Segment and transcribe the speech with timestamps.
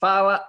[0.00, 0.42] Fala,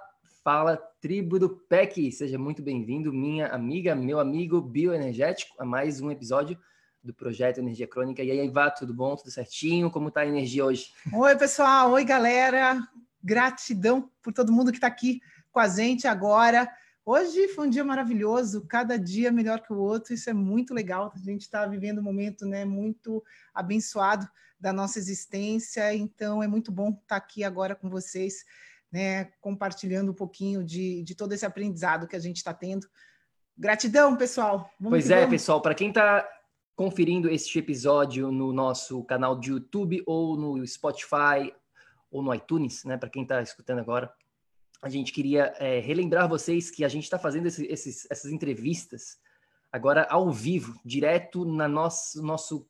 [0.45, 2.09] fala, tribo do PEC!
[2.13, 6.57] Seja muito bem-vindo, minha amiga, meu amigo bioenergético, a mais um episódio
[7.03, 8.23] do projeto Energia Crônica.
[8.23, 9.13] E aí, Vá, tudo bom?
[9.13, 9.91] Tudo certinho?
[9.91, 10.93] Como tá a energia hoje?
[11.13, 11.91] Oi, pessoal!
[11.91, 12.79] Oi, galera!
[13.21, 15.19] Gratidão por todo mundo que está aqui
[15.51, 16.71] com a gente agora.
[17.05, 21.11] Hoje foi um dia maravilhoso, cada dia melhor que o outro, isso é muito legal.
[21.13, 23.21] A gente está vivendo um momento né, muito
[23.53, 24.25] abençoado
[24.57, 28.45] da nossa existência, então é muito bom estar tá aqui agora com vocês
[28.91, 32.87] né, compartilhando um pouquinho de, de todo esse aprendizado que a gente está tendo.
[33.57, 34.69] Gratidão, pessoal.
[34.79, 35.29] Vamos pois é, vamos.
[35.29, 36.27] pessoal, para quem está
[36.75, 41.53] conferindo este episódio no nosso canal de YouTube ou no Spotify
[42.09, 44.11] ou no iTunes, né, para quem está escutando agora,
[44.81, 49.19] a gente queria é, relembrar vocês que a gente está fazendo esse, esses, essas entrevistas
[49.71, 52.67] agora ao vivo, direto na nosso, nosso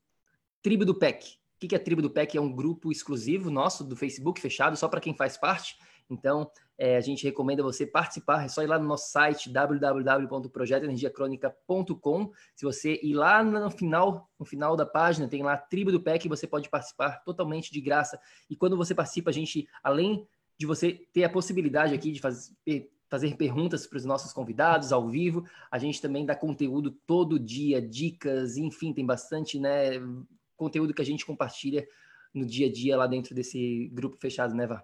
[0.62, 1.38] Tribo do PEC.
[1.56, 2.38] O que é a Tribo do PEC?
[2.38, 5.76] É um grupo exclusivo nosso do Facebook, fechado, só para quem faz parte.
[6.12, 12.32] Então, é, a gente recomenda você participar, é só ir lá no nosso site www.projetoenergiacronica.com.
[12.54, 16.02] Se você ir lá no final, no final da página, tem lá a tribo do
[16.02, 18.20] PEC, você pode participar totalmente de graça.
[18.50, 22.92] E quando você participa, a gente, além de você ter a possibilidade aqui de fazer
[23.12, 25.44] fazer perguntas para os nossos convidados ao vivo.
[25.70, 30.00] A gente também dá conteúdo todo dia, dicas, enfim, tem bastante né,
[30.56, 31.86] conteúdo que a gente compartilha
[32.34, 34.82] no dia a dia lá dentro desse grupo fechado, né, Vá?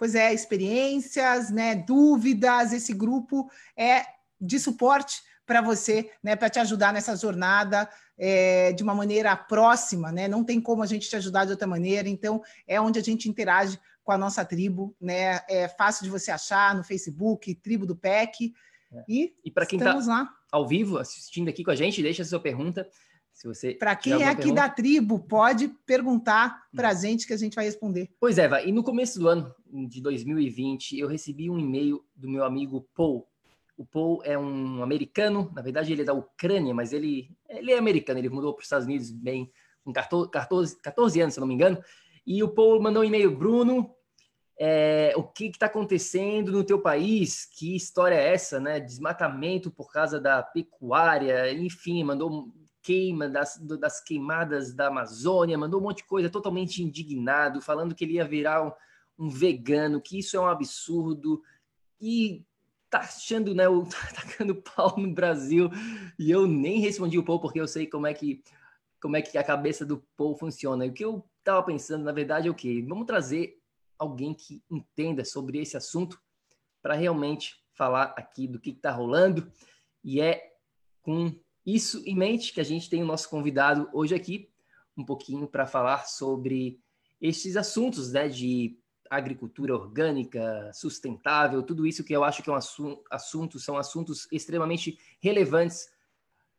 [0.00, 4.02] Pois é, experiências, né, dúvidas, esse grupo é
[4.40, 10.10] de suporte para você, né, para te ajudar nessa jornada é, de uma maneira próxima,
[10.10, 10.26] né?
[10.26, 12.08] Não tem como a gente te ajudar de outra maneira.
[12.08, 15.40] Então, é onde a gente interage com a nossa tribo, né?
[15.46, 18.54] É fácil de você achar no Facebook, Tribo do PEC.
[18.92, 19.04] É.
[19.06, 22.40] E, e para quem está ao vivo assistindo aqui com a gente, deixa a sua
[22.40, 22.88] pergunta.
[23.40, 24.60] Se você para quem é aqui pergunta...
[24.60, 27.00] da tribo, pode perguntar para a hum.
[27.00, 28.10] gente que a gente vai responder.
[28.20, 28.68] Pois é, vai.
[28.68, 29.54] E no começo do ano
[29.88, 33.26] de 2020, eu recebi um e-mail do meu amigo Paul.
[33.78, 37.78] O Paul é um americano, na verdade ele é da Ucrânia, mas ele, ele é
[37.78, 39.50] americano, ele mudou para os Estados Unidos bem
[39.82, 41.82] com 14, 14, 14 anos, se não me engano.
[42.26, 43.90] E o Paul mandou um e-mail, Bruno,
[44.58, 47.46] é, o que está acontecendo no teu país?
[47.46, 48.78] Que história é essa, né?
[48.78, 52.52] Desmatamento por causa da pecuária, enfim, mandou
[52.82, 58.04] queima, das, das queimadas da Amazônia, mandou um monte de coisa totalmente indignado, falando que
[58.04, 58.72] ele ia virar um,
[59.18, 61.42] um vegano, que isso é um absurdo,
[62.00, 62.44] e
[62.88, 65.70] tá achando, né, o, tacando pau no Brasil,
[66.18, 68.42] e eu nem respondi o Paul, porque eu sei como é que
[69.00, 70.84] como é que a cabeça do Paul funciona.
[70.84, 72.84] E o que eu tava pensando, na verdade, é o quê?
[72.86, 73.58] Vamos trazer
[73.98, 76.20] alguém que entenda sobre esse assunto
[76.82, 79.50] para realmente falar aqui do que está rolando,
[80.04, 80.52] e é
[81.00, 81.34] com
[81.64, 84.48] isso em mente que a gente tem o nosso convidado hoje aqui,
[84.96, 86.78] um pouquinho para falar sobre
[87.20, 88.78] esses assuntos né, de
[89.10, 94.28] agricultura orgânica, sustentável, tudo isso que eu acho que é um assunto, assunto são assuntos
[94.30, 95.88] extremamente relevantes,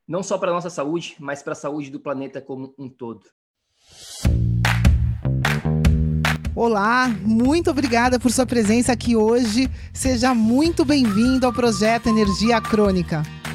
[0.08, 3.26] não só para a nossa saúde, mas para a saúde do planeta como um todo.
[6.54, 9.70] Olá, muito obrigada por sua presença aqui hoje.
[9.94, 13.24] Seja muito bem-vindo ao projeto Energia Crônica.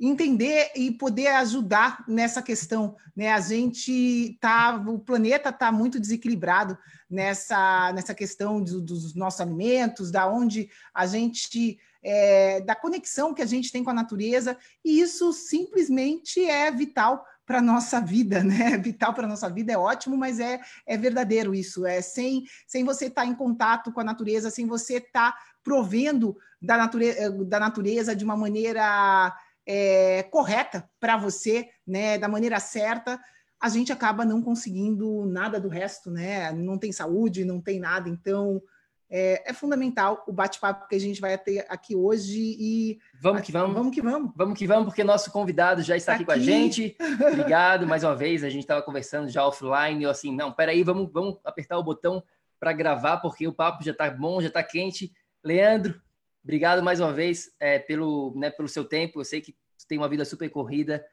[0.00, 3.32] entender e poder ajudar nessa questão, né?
[3.32, 6.78] A gente tá, o planeta está muito desequilibrado
[7.10, 13.42] nessa nessa questão do, dos nossos alimentos, da onde a gente é, da conexão que
[13.42, 18.76] a gente tem com a natureza e isso simplesmente é vital para nossa vida, né?
[18.76, 21.86] Vital para nossa vida é ótimo, mas é, é verdadeiro isso.
[21.86, 25.38] É sem, sem você estar tá em contato com a natureza, sem você estar tá
[25.64, 29.34] provendo da natureza, da natureza de uma maneira
[29.68, 33.20] é, correta para você, né, da maneira certa,
[33.60, 36.50] a gente acaba não conseguindo nada do resto, né?
[36.52, 38.08] Não tem saúde, não tem nada.
[38.08, 38.62] Então,
[39.10, 43.52] é, é fundamental o bate-papo que a gente vai ter aqui hoje e vamos que
[43.52, 46.38] vamos, vamos que vamos, vamos que vamos, porque nosso convidado já está aqui, aqui com
[46.38, 46.96] a gente.
[47.32, 48.44] Obrigado mais uma vez.
[48.44, 52.22] A gente estava conversando já offline, eu assim, não, peraí, vamos, vamos apertar o botão
[52.60, 55.12] para gravar porque o papo já está bom, já está quente.
[55.44, 56.00] Leandro,
[56.42, 59.20] obrigado mais uma vez é, pelo, né, pelo seu tempo.
[59.20, 59.56] Eu sei que
[59.88, 61.04] tem uma vida super corrida.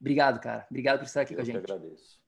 [0.00, 0.66] Obrigado, cara.
[0.70, 1.56] Obrigado por estar aqui eu com a gente.
[1.56, 2.20] Eu que agradeço.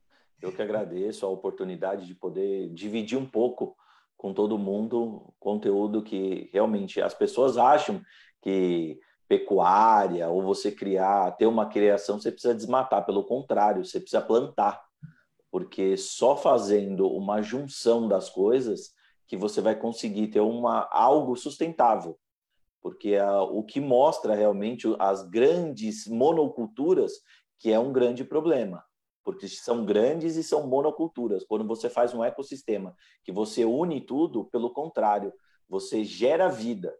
[0.43, 3.77] Eu que agradeço a oportunidade de poder dividir um pouco
[4.17, 8.03] com todo mundo conteúdo que realmente as pessoas acham
[8.43, 13.05] que pecuária ou você criar, ter uma criação, você precisa desmatar.
[13.05, 14.83] Pelo contrário, você precisa plantar.
[15.51, 18.93] Porque só fazendo uma junção das coisas
[19.27, 22.19] que você vai conseguir ter uma, algo sustentável.
[22.85, 27.15] Porque a, o que mostra realmente as grandes monoculturas,
[27.59, 28.85] que é um grande problema
[29.25, 31.45] porque são grandes e são monoculturas.
[31.45, 32.95] Quando você faz um ecossistema
[33.25, 35.33] que você une tudo, pelo contrário,
[35.67, 36.95] você gera vida.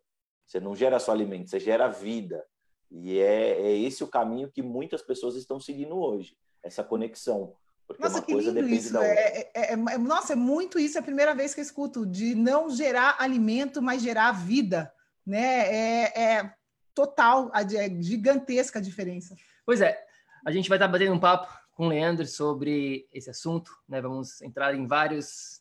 [0.47, 2.45] Você não gera só alimento, você gera vida.
[2.91, 7.55] E é, é esse o caminho que muitas pessoas estão seguindo hoje, essa conexão.
[7.87, 8.97] Porque nossa, uma coisa depende isso.
[8.97, 9.11] outra.
[9.11, 12.35] É, é, é, nossa, é muito isso, é a primeira vez que eu escuto, de
[12.35, 14.91] não gerar alimento, mas gerar vida.
[15.27, 15.75] Né?
[15.75, 16.55] É, é
[16.95, 19.35] total, é gigantesca a diferença.
[19.67, 19.99] Pois é,
[20.47, 24.01] a gente vai estar batendo um papo com o Leandro sobre esse assunto, né?
[24.01, 25.61] Vamos entrar em vários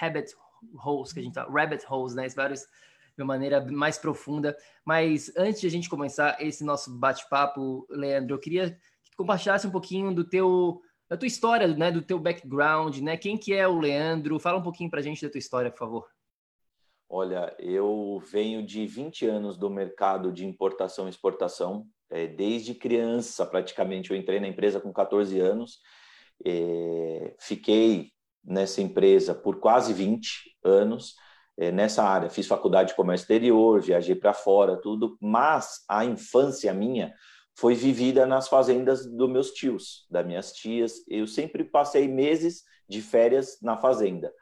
[0.00, 0.34] habit
[0.84, 2.28] holes que a gente tá, rabbit holes, né?
[2.28, 2.66] Vários
[3.16, 4.56] de uma maneira mais profunda.
[4.84, 9.66] Mas antes de a gente começar esse nosso bate-papo, Leandro, eu queria que tu compartilhasse
[9.66, 13.18] um pouquinho do teu da tua história, né, do teu background, né?
[13.18, 14.38] Quem que é o Leandro?
[14.38, 16.08] Fala um pouquinho para a gente da tua história, por favor.
[17.14, 21.86] Olha, eu venho de 20 anos do mercado de importação e exportação.
[22.08, 25.78] É, desde criança, praticamente, eu entrei na empresa com 14 anos.
[26.42, 28.12] É, fiquei
[28.42, 31.14] nessa empresa por quase 20 anos
[31.58, 32.30] é, nessa área.
[32.30, 35.18] Fiz faculdade de comércio exterior, viajei para fora, tudo.
[35.20, 37.12] Mas a infância minha
[37.54, 41.06] foi vivida nas fazendas dos meus tios, das minhas tias.
[41.06, 44.32] Eu sempre passei meses de férias na fazenda.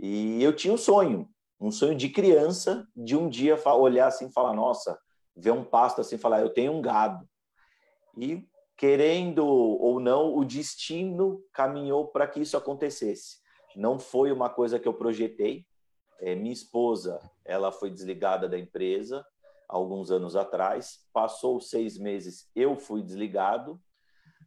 [0.00, 1.28] E eu tinha um sonho,
[1.60, 4.98] um sonho de criança, de um dia olhar assim e falar: nossa,
[5.36, 7.28] ver um pasto assim falar: eu tenho um gado.
[8.16, 8.46] E
[8.76, 13.38] querendo ou não, o destino caminhou para que isso acontecesse.
[13.74, 15.66] Não foi uma coisa que eu projetei.
[16.20, 19.24] É, minha esposa, ela foi desligada da empresa
[19.68, 21.04] alguns anos atrás.
[21.12, 23.80] Passou seis meses, eu fui desligado,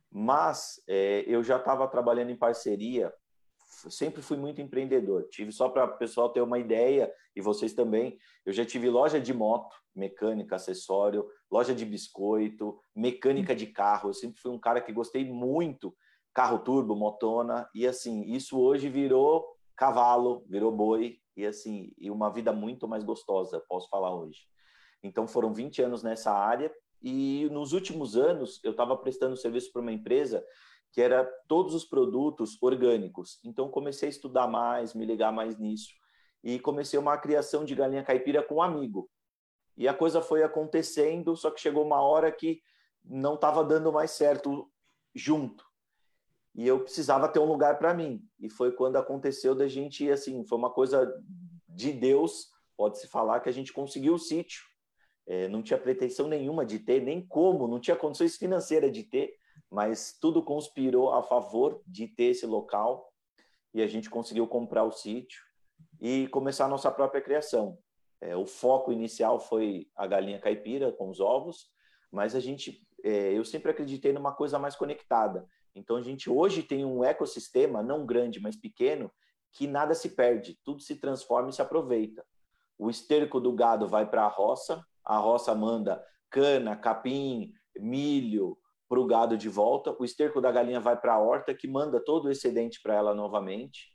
[0.09, 3.13] mas é, eu já estava trabalhando em parceria
[3.89, 5.27] sempre fui muito empreendedor.
[5.29, 8.18] Tive só para o pessoal ter uma ideia e vocês também.
[8.45, 14.09] Eu já tive loja de moto, mecânica, acessório, loja de biscoito, mecânica de carro.
[14.09, 15.95] Eu sempre fui um cara que gostei muito
[16.33, 19.45] carro turbo, motona e assim isso hoje virou
[19.75, 24.39] cavalo, virou boi e assim e uma vida muito mais gostosa, posso falar hoje.
[25.03, 26.71] Então foram 20 anos nessa área
[27.01, 30.45] e nos últimos anos eu estava prestando serviço para uma empresa
[30.91, 33.39] que era todos os produtos orgânicos.
[33.43, 35.89] Então comecei a estudar mais, me ligar mais nisso
[36.43, 39.09] e comecei uma criação de galinha caipira com um amigo.
[39.77, 42.61] E a coisa foi acontecendo, só que chegou uma hora que
[43.03, 44.69] não estava dando mais certo
[45.15, 45.63] junto.
[46.53, 48.21] E eu precisava ter um lugar para mim.
[48.39, 51.12] E foi quando aconteceu da gente, assim, foi uma coisa
[51.69, 54.62] de Deus, pode-se falar, que a gente conseguiu o sítio.
[55.25, 59.33] É, não tinha pretensão nenhuma de ter, nem como, não tinha condições financeiras de ter
[59.71, 63.09] mas tudo conspirou a favor de ter esse local
[63.73, 65.41] e a gente conseguiu comprar o sítio
[66.01, 67.77] e começar a nossa própria criação.
[68.19, 71.69] É, o foco inicial foi a galinha caipira com os ovos,
[72.11, 75.47] mas a gente, é, eu sempre acreditei numa coisa mais conectada.
[75.73, 79.09] Então a gente hoje tem um ecossistema não grande, mas pequeno,
[79.53, 82.25] que nada se perde, tudo se transforma e se aproveita.
[82.77, 88.57] O esterco do gado vai para a roça, a roça manda cana, capim, milho,
[88.91, 92.03] para o gado de volta, o esterco da galinha vai para a horta, que manda
[92.03, 93.88] todo o excedente para ela novamente.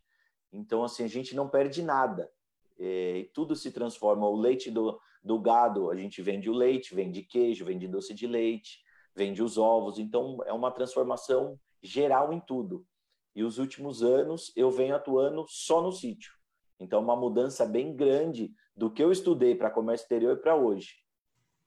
[0.50, 2.30] Então, assim, a gente não perde nada.
[2.78, 4.26] É, e tudo se transforma.
[4.26, 8.26] O leite do, do gado, a gente vende o leite, vende queijo, vende doce de
[8.26, 8.78] leite,
[9.14, 9.98] vende os ovos.
[9.98, 12.86] Então, é uma transformação geral em tudo.
[13.34, 16.32] E os últimos anos eu venho atuando só no sítio.
[16.80, 20.94] Então, uma mudança bem grande do que eu estudei para comércio exterior para hoje.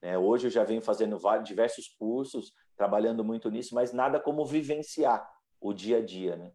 [0.02, 4.46] É, hoje eu já venho fazendo vários, diversos cursos, trabalhando muito nisso, mas nada como
[4.46, 6.54] vivenciar o dia a dia, né?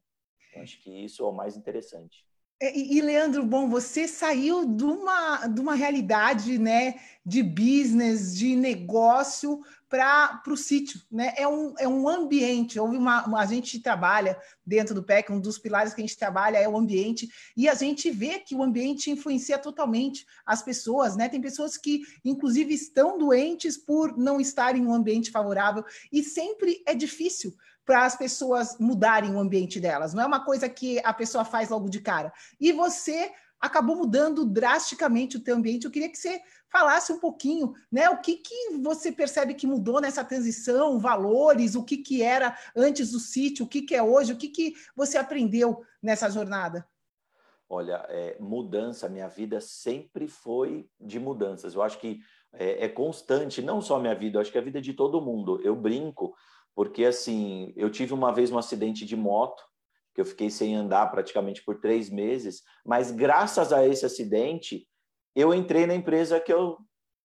[0.56, 2.26] Eu acho que isso é o mais interessante.
[2.62, 6.94] É, e, e, Leandro, bom, você saiu de uma, de uma realidade né,
[7.26, 9.60] de business, de negócio,
[10.42, 11.00] para o sítio.
[11.10, 11.32] Né?
[11.36, 12.80] É, um, é um ambiente.
[12.80, 14.36] Houve uma, uma, a gente trabalha
[14.66, 17.74] dentro do PEC, um dos pilares que a gente trabalha é o ambiente, e a
[17.74, 21.16] gente vê que o ambiente influencia totalmente as pessoas.
[21.16, 21.28] Né?
[21.28, 26.82] Tem pessoas que, inclusive, estão doentes por não estarem em um ambiente favorável, e sempre
[26.86, 30.14] é difícil para as pessoas mudarem o ambiente delas.
[30.14, 32.32] Não é uma coisa que a pessoa faz logo de cara.
[32.58, 33.30] E você
[33.64, 35.84] acabou mudando drasticamente o teu ambiente.
[35.84, 36.40] Eu queria que você
[36.70, 38.10] falasse um pouquinho, né?
[38.10, 43.12] O que, que você percebe que mudou nessa transição, valores, o que, que era antes
[43.12, 46.86] do sítio, o que, que é hoje, o que, que você aprendeu nessa jornada?
[47.68, 51.74] Olha, é, mudança, minha vida sempre foi de mudanças.
[51.74, 52.20] Eu acho que
[52.52, 55.58] é, é constante, não só minha vida, eu acho que a vida de todo mundo.
[55.62, 56.34] Eu brinco
[56.74, 59.64] porque assim, eu tive uma vez um acidente de moto,
[60.14, 64.86] que eu fiquei sem andar praticamente por três meses, mas graças a esse acidente,
[65.34, 66.78] eu entrei na empresa que eu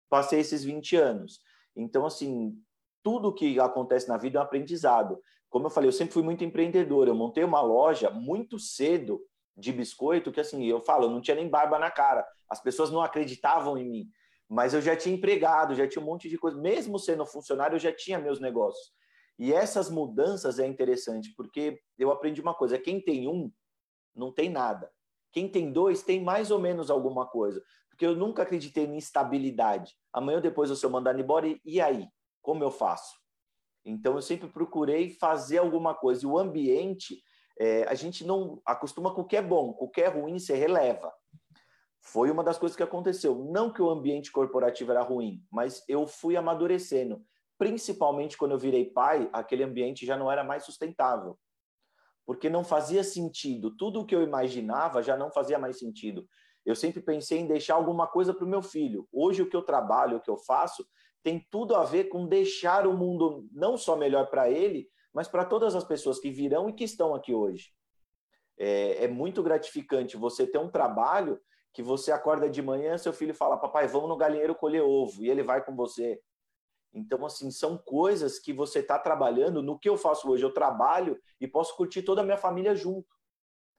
[0.10, 1.39] passei esses 20 anos.
[1.75, 2.58] Então, assim,
[3.03, 5.22] tudo que acontece na vida é um aprendizado.
[5.50, 7.08] Como eu falei, eu sempre fui muito empreendedor.
[7.08, 9.22] Eu montei uma loja muito cedo
[9.55, 12.25] de biscoito, que assim, eu falo, eu não tinha nem barba na cara.
[12.50, 14.10] As pessoas não acreditavam em mim.
[14.48, 16.58] Mas eu já tinha empregado, já tinha um monte de coisa.
[16.60, 18.91] Mesmo sendo funcionário, eu já tinha meus negócios.
[19.39, 23.50] E essas mudanças é interessante, porque eu aprendi uma coisa: quem tem um,
[24.13, 24.91] não tem nada.
[25.31, 27.63] Quem tem dois, tem mais ou menos alguma coisa.
[27.89, 29.96] Porque eu nunca acreditei em estabilidade.
[30.12, 32.05] Amanhã ou depois eu sou mandado embora, e aí?
[32.41, 33.17] Como eu faço?
[33.86, 36.25] Então, eu sempre procurei fazer alguma coisa.
[36.25, 37.22] E o ambiente,
[37.58, 40.38] é, a gente não acostuma com o que é bom, com o que é ruim,
[40.38, 41.13] você releva.
[42.01, 43.36] Foi uma das coisas que aconteceu.
[43.36, 47.24] Não que o ambiente corporativo era ruim, mas eu fui amadurecendo
[47.60, 51.38] principalmente quando eu virei pai, aquele ambiente já não era mais sustentável.
[52.25, 53.75] Porque não fazia sentido.
[53.75, 56.25] Tudo o que eu imaginava já não fazia mais sentido.
[56.66, 59.08] Eu sempre pensei em deixar alguma coisa para o meu filho.
[59.12, 60.88] Hoje, o que eu trabalho, o que eu faço,
[61.22, 65.44] tem tudo a ver com deixar o mundo não só melhor para ele, mas para
[65.44, 67.74] todas as pessoas que virão e que estão aqui hoje.
[68.58, 71.39] É, é, muito gratificante você ter um trabalho
[71.74, 75.30] que você acorda de manhã, seu filho fala: Papai, vamos no galinheiro colher ovo, e
[75.30, 76.22] ele vai com você.
[76.93, 79.62] Então, assim, são coisas que você está trabalhando.
[79.62, 83.08] No que eu faço hoje, eu trabalho e posso curtir toda a minha família junto.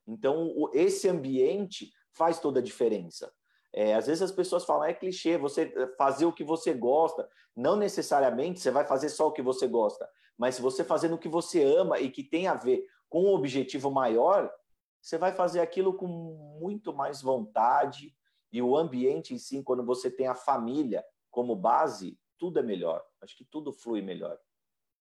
[0.07, 3.33] Então, esse ambiente faz toda a diferença.
[3.73, 7.29] É, às vezes as pessoas falam, é clichê, você eh, fazer o que você gosta.
[7.55, 11.19] Não necessariamente você vai fazer só o que você gosta, mas se você fazer no
[11.19, 14.51] que você ama e que tem a ver com um objetivo maior,
[15.01, 16.07] você vai fazer aquilo com
[16.61, 18.15] muito mais vontade.
[18.53, 23.05] E o ambiente em si, quando você tem a família como base, tudo é melhor.
[23.23, 24.39] Acho que tudo flui melhor.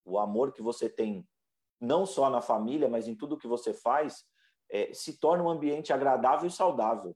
[0.04, 1.26] O amor que você tem,
[1.80, 4.26] não só na família, mas em tudo que você faz,
[4.70, 7.16] é, se torna um ambiente agradável e saudável.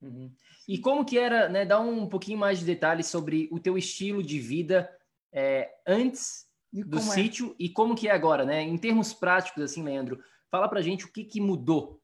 [0.00, 0.34] Uhum.
[0.66, 1.64] E como que era, né?
[1.66, 4.90] Dá um pouquinho mais de detalhes sobre o teu estilo de vida
[5.32, 7.02] é, antes do é?
[7.02, 7.54] sítio é?
[7.60, 8.62] e como que é agora, né?
[8.62, 12.02] Em termos práticos, assim, Leandro, fala pra gente o que, que mudou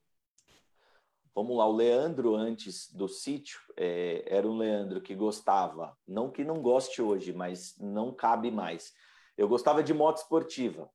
[1.35, 6.43] Vamos lá, o Leandro antes do sítio é, era um Leandro que gostava, não que
[6.45, 8.93] não goste hoje, mas não cabe mais.
[9.39, 10.91] Eu gostava de moto esportiva,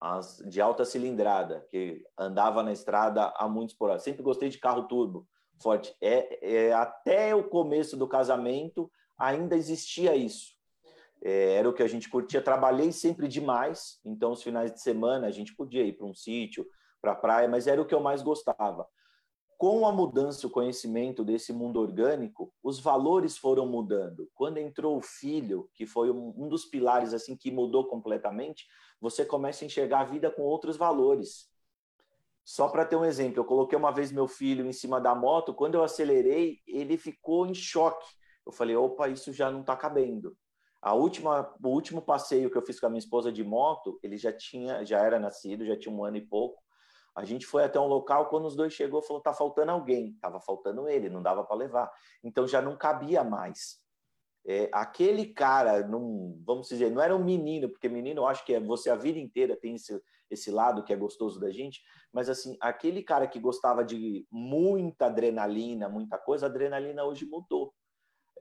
[0.00, 3.98] as de alta cilindrada, que andava na estrada há muitos por hora.
[3.98, 5.26] Sempre gostei de carro turbo
[5.60, 5.94] forte.
[6.00, 10.54] É, é, até o começo do casamento ainda existia isso.
[11.22, 12.40] É, era o que a gente curtia.
[12.40, 16.64] Trabalhei sempre demais, então os finais de semana a gente podia ir para um sítio,
[17.02, 18.86] para a praia, mas era o que eu mais gostava
[19.60, 24.26] com a mudança, o conhecimento desse mundo orgânico, os valores foram mudando.
[24.32, 28.66] Quando entrou o filho, que foi um, dos pilares assim que mudou completamente,
[28.98, 31.50] você começa a enxergar a vida com outros valores.
[32.42, 35.52] Só para ter um exemplo, eu coloquei uma vez meu filho em cima da moto,
[35.52, 38.08] quando eu acelerei, ele ficou em choque.
[38.46, 40.34] Eu falei, opa, isso já não está cabendo.
[40.80, 44.16] A última, o último passeio que eu fiz com a minha esposa de moto, ele
[44.16, 46.62] já tinha, já era nascido, já tinha um ano e pouco.
[47.14, 50.16] A gente foi até um local, quando os dois chegou, falou: tá faltando alguém.
[50.20, 51.92] Tava faltando ele, não dava para levar.
[52.22, 53.80] Então já não cabia mais.
[54.46, 58.54] É, aquele cara, não, vamos dizer, não era um menino, porque menino eu acho que
[58.54, 60.00] é você a vida inteira tem esse,
[60.30, 65.06] esse lado que é gostoso da gente, mas assim, aquele cara que gostava de muita
[65.06, 67.74] adrenalina, muita coisa, a adrenalina hoje mudou.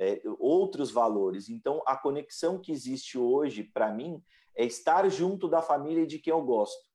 [0.02, 1.50] É, outros valores.
[1.50, 4.24] Então, a conexão que existe hoje, para mim,
[4.56, 6.89] é estar junto da família de quem eu gosto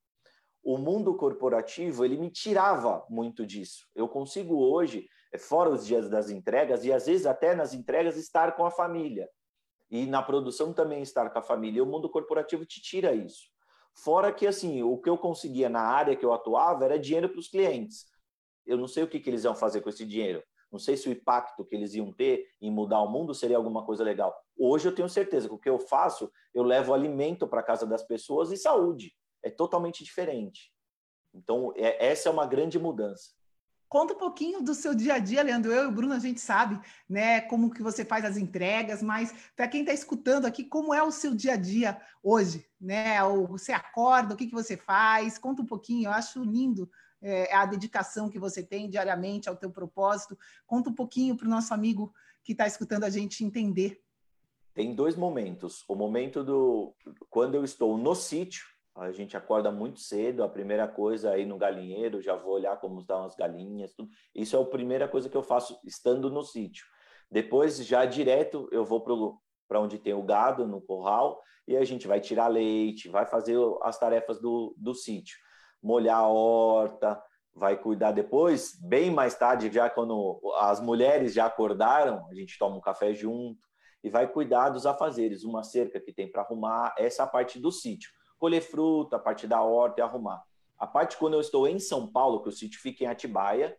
[0.64, 3.86] o mundo corporativo ele me tirava muito disso.
[3.94, 8.16] Eu consigo hoje, é, fora os dias das entregas e às vezes até nas entregas
[8.16, 9.28] estar com a família
[9.90, 11.78] e na produção também estar com a família.
[11.78, 13.42] E o mundo corporativo te tira isso.
[13.94, 17.38] Fora que assim, o que eu conseguia na área que eu atuava era dinheiro para
[17.38, 18.06] os clientes.
[18.66, 20.42] eu não sei o que, que eles iam fazer com esse dinheiro.
[20.72, 23.84] Não sei se o impacto que eles iam ter em mudar o mundo seria alguma
[23.84, 24.34] coisa legal.
[24.58, 28.02] Hoje eu tenho certeza que o que eu faço, eu levo alimento para casa das
[28.02, 29.14] pessoas e saúde.
[29.44, 30.72] É totalmente diferente.
[31.32, 33.30] Então, é, essa é uma grande mudança.
[33.88, 35.70] Conta um pouquinho do seu dia a dia, Leandro.
[35.70, 39.32] Eu e o Bruno, a gente sabe, né, como que você faz as entregas, mas
[39.54, 43.18] para quem está escutando aqui, como é o seu dia a dia hoje, né?
[43.48, 45.38] Você acorda, o que, que você faz?
[45.38, 46.90] Conta um pouquinho, eu acho lindo
[47.22, 50.36] é, a dedicação que você tem diariamente ao teu propósito.
[50.66, 54.02] Conta um pouquinho para o nosso amigo que está escutando a gente entender.
[54.74, 55.84] Tem dois momentos.
[55.86, 56.92] O momento do
[57.30, 61.58] quando eu estou no sítio, a gente acorda muito cedo, a primeira coisa aí no
[61.58, 64.08] galinheiro, já vou olhar como estão as galinhas, tudo.
[64.32, 66.86] Isso é a primeira coisa que eu faço estando no sítio.
[67.28, 69.00] Depois, já direto, eu vou
[69.66, 73.56] para onde tem o gado, no curral, e a gente vai tirar leite, vai fazer
[73.82, 75.36] as tarefas do, do sítio.
[75.82, 77.20] Molhar a horta,
[77.52, 82.76] vai cuidar depois, bem mais tarde, já quando as mulheres já acordaram, a gente toma
[82.76, 83.60] um café junto
[84.04, 87.72] e vai cuidar dos afazeres, uma cerca que tem para arrumar, essa é parte do
[87.72, 90.44] sítio colher fruta, a parte da horta e arrumar.
[90.78, 93.76] A parte quando eu estou em São Paulo, que o sítio fica em Atibaia,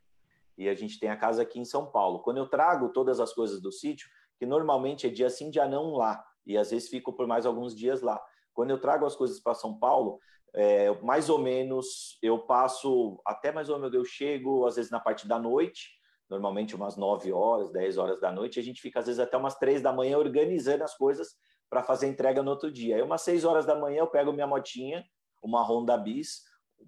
[0.58, 2.20] e a gente tem a casa aqui em São Paulo.
[2.20, 4.08] Quando eu trago todas as coisas do sítio,
[4.40, 7.76] que normalmente é dia sim, dia não lá, e às vezes fico por mais alguns
[7.76, 8.22] dias lá.
[8.54, 10.20] Quando eu trago as coisas para São Paulo,
[10.54, 15.00] é, mais ou menos eu passo, até mais ou menos eu chego, às vezes na
[15.00, 15.90] parte da noite,
[16.30, 19.58] normalmente umas 9 horas, 10 horas da noite, a gente fica às vezes até umas
[19.58, 21.36] 3 da manhã organizando as coisas
[21.70, 22.96] para fazer entrega no outro dia.
[22.96, 25.06] Aí, umas 6 horas da manhã, eu pego minha motinha,
[25.44, 26.44] uma Honda Bis,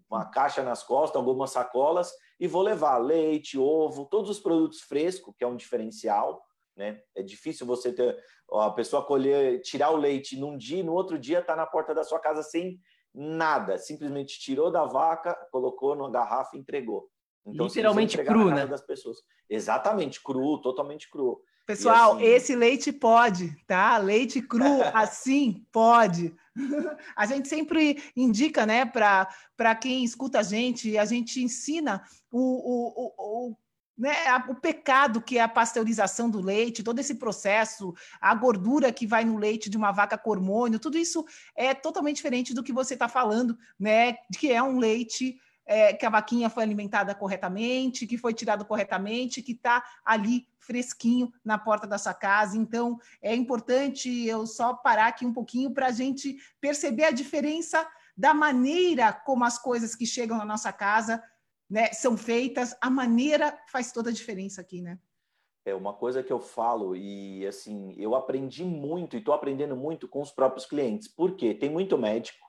[0.09, 5.33] uma caixa nas costas, algumas sacolas, e vou levar leite, ovo, todos os produtos frescos,
[5.37, 6.43] que é um diferencial.
[6.75, 7.01] Né?
[7.15, 8.17] É difícil você ter
[8.51, 12.03] a pessoa colher, tirar o leite num dia, no outro dia está na porta da
[12.03, 12.79] sua casa sem
[13.13, 17.09] nada, simplesmente tirou da vaca, colocou numa garrafa e entregou.
[17.45, 18.67] Então, Literalmente cru, né?
[18.67, 19.17] Das pessoas.
[19.49, 21.41] Exatamente, cru, totalmente cru.
[21.67, 22.23] Pessoal, assim...
[22.23, 23.97] esse leite pode, tá?
[23.97, 24.63] Leite cru
[24.95, 26.33] assim pode.
[27.15, 32.87] A gente sempre indica, né, para quem escuta a gente, a gente ensina o, o,
[32.95, 33.57] o, o
[33.97, 34.13] né,
[34.47, 39.25] o pecado que é a pasteurização do leite, todo esse processo, a gordura que vai
[39.25, 42.93] no leite de uma vaca com hormônio, tudo isso é totalmente diferente do que você
[42.93, 44.13] está falando, né?
[44.39, 45.37] Que é um leite
[45.67, 51.31] é, que a vaquinha foi alimentada corretamente, que foi tirado corretamente, que está ali fresquinho
[51.43, 52.57] na porta da sua casa.
[52.57, 57.85] Então, é importante eu só parar aqui um pouquinho para a gente perceber a diferença
[58.15, 61.21] da maneira como as coisas que chegam na nossa casa
[61.69, 62.75] né, são feitas.
[62.81, 64.97] A maneira faz toda a diferença aqui, né?
[65.65, 70.07] É uma coisa que eu falo e assim eu aprendi muito e estou aprendendo muito
[70.07, 71.09] com os próprios clientes.
[71.09, 72.46] Porque tem muito médico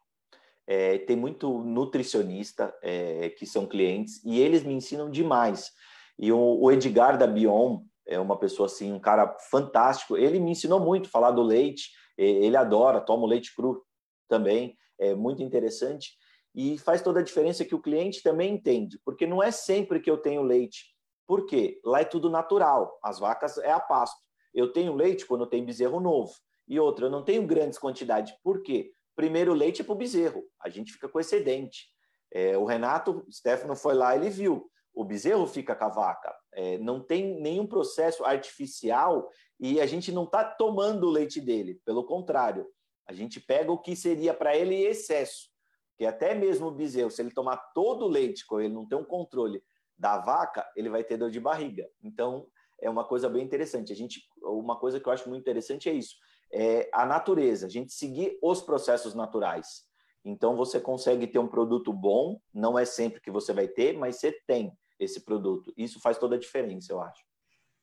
[0.70, 5.72] é, tem muito nutricionista é, que são clientes e eles me ensinam demais.
[6.18, 10.14] E o, o, Edgar da Bion é uma pessoa assim, um cara fantástico.
[10.14, 11.90] Ele me ensinou muito falar do leite.
[12.18, 13.82] Ele adora, toma o leite cru
[14.28, 14.76] também.
[14.98, 16.10] É muito interessante
[16.54, 20.10] e faz toda a diferença que o cliente também entende, porque não é sempre que
[20.10, 20.86] eu tenho leite.
[21.26, 21.80] Por quê?
[21.82, 22.98] Lá é tudo natural.
[23.02, 24.18] As vacas é a pasto.
[24.52, 26.34] Eu tenho leite quando tem bezerro novo.
[26.66, 28.34] E outra, eu não tenho grandes quantidades.
[28.42, 28.92] Por quê?
[29.18, 31.88] Primeiro leite é para o bezerro, a gente fica com excedente.
[32.32, 36.32] É, o Renato Stefano foi lá, ele viu, o bezerro fica com a vaca.
[36.54, 39.28] É, não tem nenhum processo artificial
[39.58, 42.64] e a gente não está tomando o leite dele, pelo contrário,
[43.08, 45.48] a gente pega o que seria para ele excesso,
[45.96, 48.96] que até mesmo o bezerro, se ele tomar todo o leite, com ele não tem
[48.96, 49.60] um controle
[49.98, 51.90] da vaca, ele vai ter dor de barriga.
[52.00, 52.46] Então,
[52.80, 53.92] é uma coisa bem interessante.
[53.92, 56.14] A gente, uma coisa que eu acho muito interessante é isso
[56.52, 59.86] é a natureza, a gente seguir os processos naturais.
[60.24, 64.16] Então você consegue ter um produto bom, não é sempre que você vai ter, mas
[64.16, 65.72] você tem esse produto.
[65.76, 67.22] Isso faz toda a diferença, eu acho.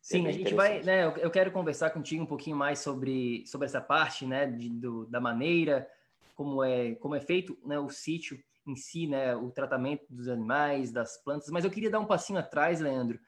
[0.02, 1.06] Sim, é a gente vai, né?
[1.20, 4.46] Eu quero conversar contigo um pouquinho mais sobre, sobre essa parte, né?
[4.46, 5.88] De, do, da maneira
[6.36, 7.80] como é como é feito, né?
[7.80, 9.36] O sítio em si, né?
[9.36, 11.50] O tratamento dos animais, das plantas.
[11.50, 13.20] Mas eu queria dar um passinho atrás, Leandro,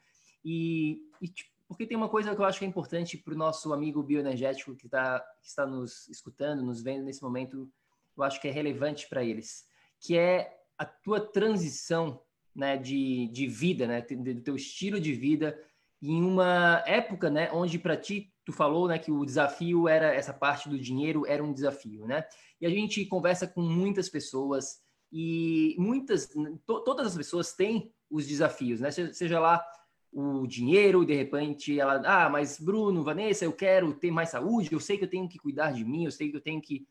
[0.46, 3.38] e, e tipo, porque tem uma coisa que eu acho que é importante para o
[3.38, 7.70] nosso amigo bioenergético que, tá, que está nos escutando, nos vendo nesse momento,
[8.16, 9.66] eu acho que é relevante para eles,
[10.00, 12.22] que é a tua transição
[12.56, 15.60] né, de, de vida, né, do teu estilo de vida
[16.02, 20.34] em uma época, né, onde para ti tu falou, né, que o desafio era essa
[20.34, 22.24] parte do dinheiro era um desafio, né?
[22.62, 24.80] E a gente conversa com muitas pessoas
[25.12, 26.30] e muitas,
[26.66, 28.90] to, todas as pessoas têm os desafios, né?
[28.90, 29.64] Seja lá
[30.12, 34.72] o dinheiro, e de repente ela, ah, mas Bruno, Vanessa, eu quero ter mais saúde,
[34.72, 36.88] eu sei que eu tenho que cuidar de mim, eu sei que eu tenho que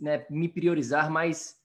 [0.00, 1.56] né, me priorizar, mas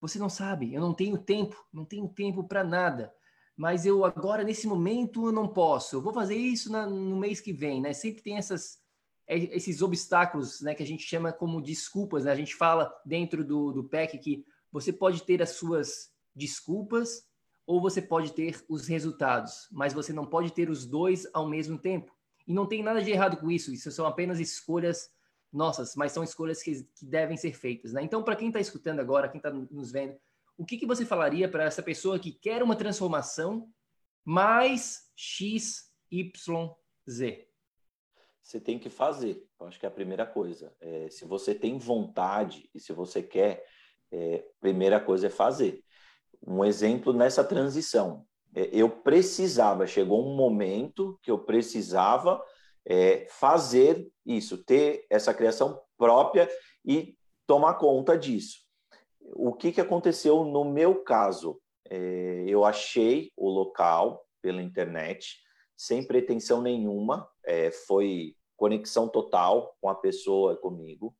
[0.00, 3.12] você não sabe, eu não tenho tempo, não tenho tempo para nada.
[3.56, 5.96] mas eu agora, nesse momento, eu não posso.
[5.96, 7.92] Eu vou fazer isso na, no mês que vem, né?
[7.92, 8.78] Sempre tem essas,
[9.26, 10.74] é, esses obstáculos, né?
[10.74, 12.32] Que a gente chama como desculpas, né?
[12.32, 17.29] A gente fala dentro do, do PEC que você pode ter as suas desculpas
[17.70, 21.78] ou você pode ter os resultados, mas você não pode ter os dois ao mesmo
[21.78, 22.12] tempo.
[22.44, 25.08] E não tem nada de errado com isso, isso são apenas escolhas
[25.52, 27.92] nossas, mas são escolhas que, que devem ser feitas.
[27.92, 28.02] Né?
[28.02, 30.18] Então, para quem está escutando agora, quem está nos vendo,
[30.58, 33.72] o que, que você falaria para essa pessoa que quer uma transformação
[34.24, 36.74] mais X, Y,
[37.08, 37.46] Z?
[38.42, 39.46] Você tem que fazer.
[39.60, 40.74] Eu acho que é a primeira coisa.
[40.80, 43.64] É, se você tem vontade e se você quer,
[44.10, 45.84] é, primeira coisa é fazer.
[46.46, 48.24] Um exemplo nessa transição.
[48.54, 52.42] É, eu precisava, chegou um momento que eu precisava
[52.84, 56.48] é, fazer isso, ter essa criação própria
[56.84, 58.58] e tomar conta disso.
[59.20, 61.60] O que, que aconteceu no meu caso?
[61.88, 65.38] É, eu achei o local pela internet,
[65.76, 71.16] sem pretensão nenhuma, é, foi conexão total com a pessoa comigo.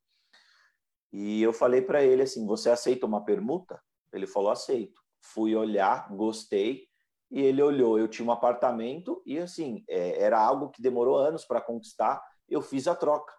[1.11, 3.81] E eu falei para ele assim: Você aceita uma permuta?
[4.13, 5.00] Ele falou: Aceito.
[5.21, 6.87] Fui olhar, gostei,
[7.29, 7.97] e ele olhou.
[7.97, 12.21] Eu tinha um apartamento e, assim, é, era algo que demorou anos para conquistar.
[12.47, 13.33] Eu fiz a troca.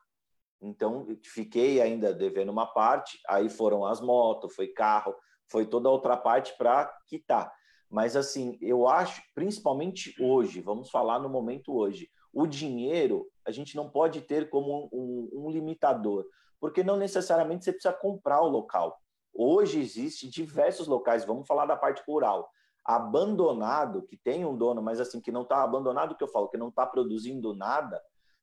[0.61, 3.19] Então, fiquei ainda devendo uma parte.
[3.29, 5.15] Aí foram as motos, foi carro,
[5.51, 7.53] foi toda outra parte para quitar.
[7.91, 13.77] Mas, assim, eu acho, principalmente hoje, vamos falar no momento hoje, o dinheiro a gente
[13.77, 16.25] não pode ter como um, um, um limitador,
[16.59, 18.99] porque não necessariamente você precisa comprar o local.
[19.35, 22.51] Hoje existe diversos locais, vamos falar da parte rural
[22.85, 26.57] abandonado, que tem um dono, mas assim, que não está abandonado, que eu falo, que
[26.57, 28.03] não está produzindo nada,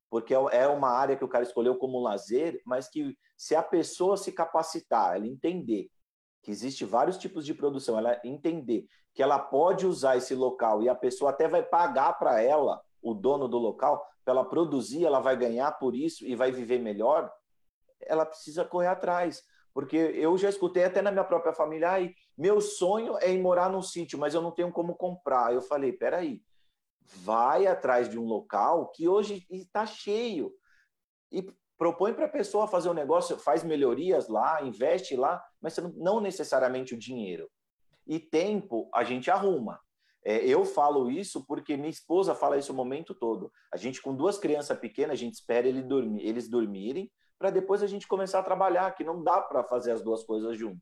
[0.10, 3.62] porque é, é uma área que o cara escolheu como lazer, mas que se a
[3.62, 5.90] pessoa se capacitar, ela entender
[6.42, 10.88] que existe vários tipos de produção, ela entender que ela pode usar esse local e
[10.88, 15.20] a pessoa até vai pagar para ela, o dono do local, para ela produzir, ela
[15.20, 17.32] vai ganhar por isso e vai viver melhor,
[18.02, 19.44] ela precisa correr atrás.
[19.80, 23.70] Porque eu já escutei até na minha própria família, ai, meu sonho é ir morar
[23.70, 25.54] num sítio, mas eu não tenho como comprar.
[25.54, 26.42] Eu falei, peraí,
[27.02, 30.52] vai atrás de um local que hoje está cheio
[31.32, 36.20] e propõe para a pessoa fazer um negócio, faz melhorias lá, investe lá, mas não
[36.20, 37.50] necessariamente o dinheiro.
[38.06, 39.80] E tempo a gente arruma.
[40.26, 43.50] É, eu falo isso porque minha esposa fala isso o momento todo.
[43.74, 47.10] A gente, com duas crianças pequenas, a gente espera ele dormir, eles dormirem
[47.40, 50.58] para depois a gente começar a trabalhar, que não dá para fazer as duas coisas
[50.58, 50.82] junto.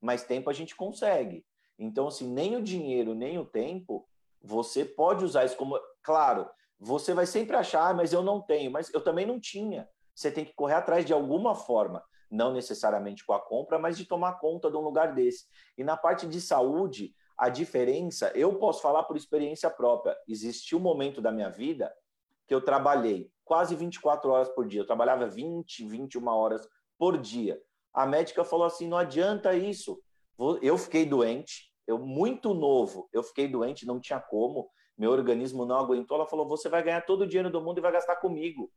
[0.00, 1.44] Mas tempo a gente consegue.
[1.78, 4.08] Então, assim, nem o dinheiro, nem o tempo,
[4.42, 5.78] você pode usar isso como.
[6.02, 6.48] Claro,
[6.80, 9.86] você vai sempre achar, ah, mas eu não tenho, mas eu também não tinha.
[10.14, 14.06] Você tem que correr atrás de alguma forma, não necessariamente com a compra, mas de
[14.06, 15.46] tomar conta de um lugar desse.
[15.76, 20.16] E na parte de saúde, a diferença, eu posso falar por experiência própria.
[20.26, 21.94] Existiu um momento da minha vida
[22.46, 24.82] que eu trabalhei quase 24 horas por dia.
[24.82, 27.58] Eu trabalhava 20, 21 horas por dia.
[27.94, 30.00] A médica falou assim: não adianta isso.
[30.62, 35.78] Eu fiquei doente, eu muito novo, eu fiquei doente, não tinha como, meu organismo não
[35.78, 36.16] aguentou.
[36.16, 38.70] Ela falou: você vai ganhar todo o dinheiro do mundo e vai gastar comigo.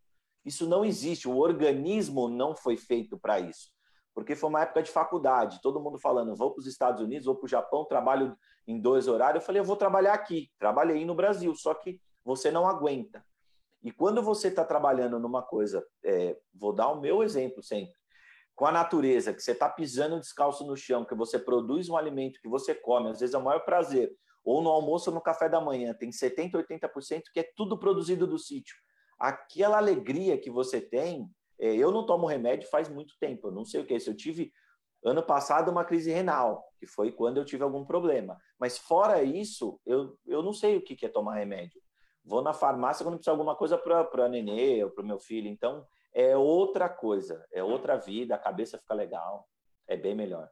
[0.44, 3.70] Isso não existe, o organismo não foi feito para isso.
[4.14, 7.36] Porque foi uma época de faculdade, todo mundo falando: vou para os Estados Unidos, vou
[7.36, 9.44] para o Japão, trabalho em dois horários.
[9.44, 10.50] Eu falei: eu vou trabalhar aqui.
[10.58, 13.24] Trabalhei no Brasil, só que você não aguenta.
[13.84, 17.94] E quando você está trabalhando numa coisa, é, vou dar o meu exemplo sempre,
[18.56, 22.40] com a natureza, que você está pisando descalço no chão, que você produz um alimento
[22.40, 24.12] que você come, às vezes é o maior prazer,
[24.44, 28.28] ou no almoço ou no café da manhã, tem 70%, 80% que é tudo produzido
[28.28, 28.76] do sítio.
[29.20, 31.28] Aquela alegria que você tem,
[31.60, 34.10] é, eu não tomo remédio faz muito tempo, eu não sei o que é isso.
[34.12, 34.52] Eu tive
[35.04, 38.38] ano passado uma crise renal, que foi quando eu tive algum problema.
[38.60, 41.82] Mas fora isso, eu, eu não sei o que é tomar remédio
[42.24, 45.48] vou na farmácia quando precisa alguma coisa para nenê ou para o meu filho.
[45.48, 49.48] Então, é outra coisa, é outra vida, a cabeça fica legal,
[49.88, 50.50] é bem melhor.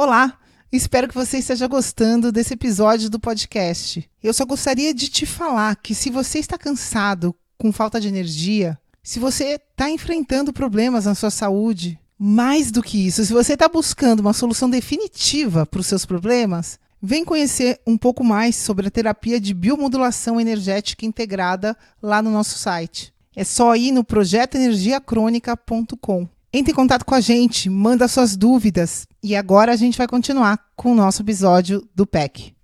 [0.00, 0.38] Olá,
[0.70, 4.10] espero que você esteja gostando desse episódio do podcast.
[4.22, 8.78] Eu só gostaria de te falar que se você está cansado, com falta de energia,
[9.02, 13.68] se você está enfrentando problemas na sua saúde, mais do que isso, se você está
[13.68, 18.90] buscando uma solução definitiva para os seus problemas, Vem conhecer um pouco mais sobre a
[18.90, 23.12] terapia de biomodulação energética integrada lá no nosso site.
[23.34, 26.28] É só ir no projetoenergiacronica.com.
[26.52, 29.04] Entre em contato com a gente, manda suas dúvidas.
[29.20, 32.54] E agora a gente vai continuar com o nosso episódio do PEC.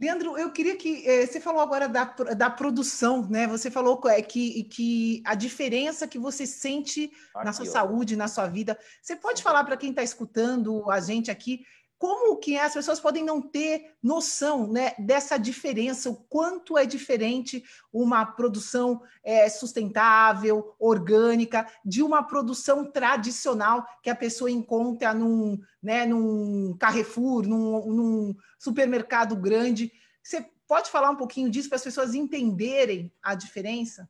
[0.00, 2.04] Leandro, eu queria que eh, você falou agora da,
[2.36, 3.48] da produção, né?
[3.48, 7.68] Você falou é, que, que a diferença que você sente aqui, na sua ó.
[7.68, 8.78] saúde, na sua vida.
[9.02, 11.64] Você pode falar para quem está escutando a gente aqui
[11.98, 17.64] como que as pessoas podem não ter noção né, dessa diferença, o quanto é diferente
[17.92, 26.06] uma produção é, sustentável, orgânica, de uma produção tradicional que a pessoa encontra num, né,
[26.06, 29.90] num Carrefour, num, num supermercado grande.
[30.22, 34.08] Você pode falar um pouquinho disso para as pessoas entenderem a diferença?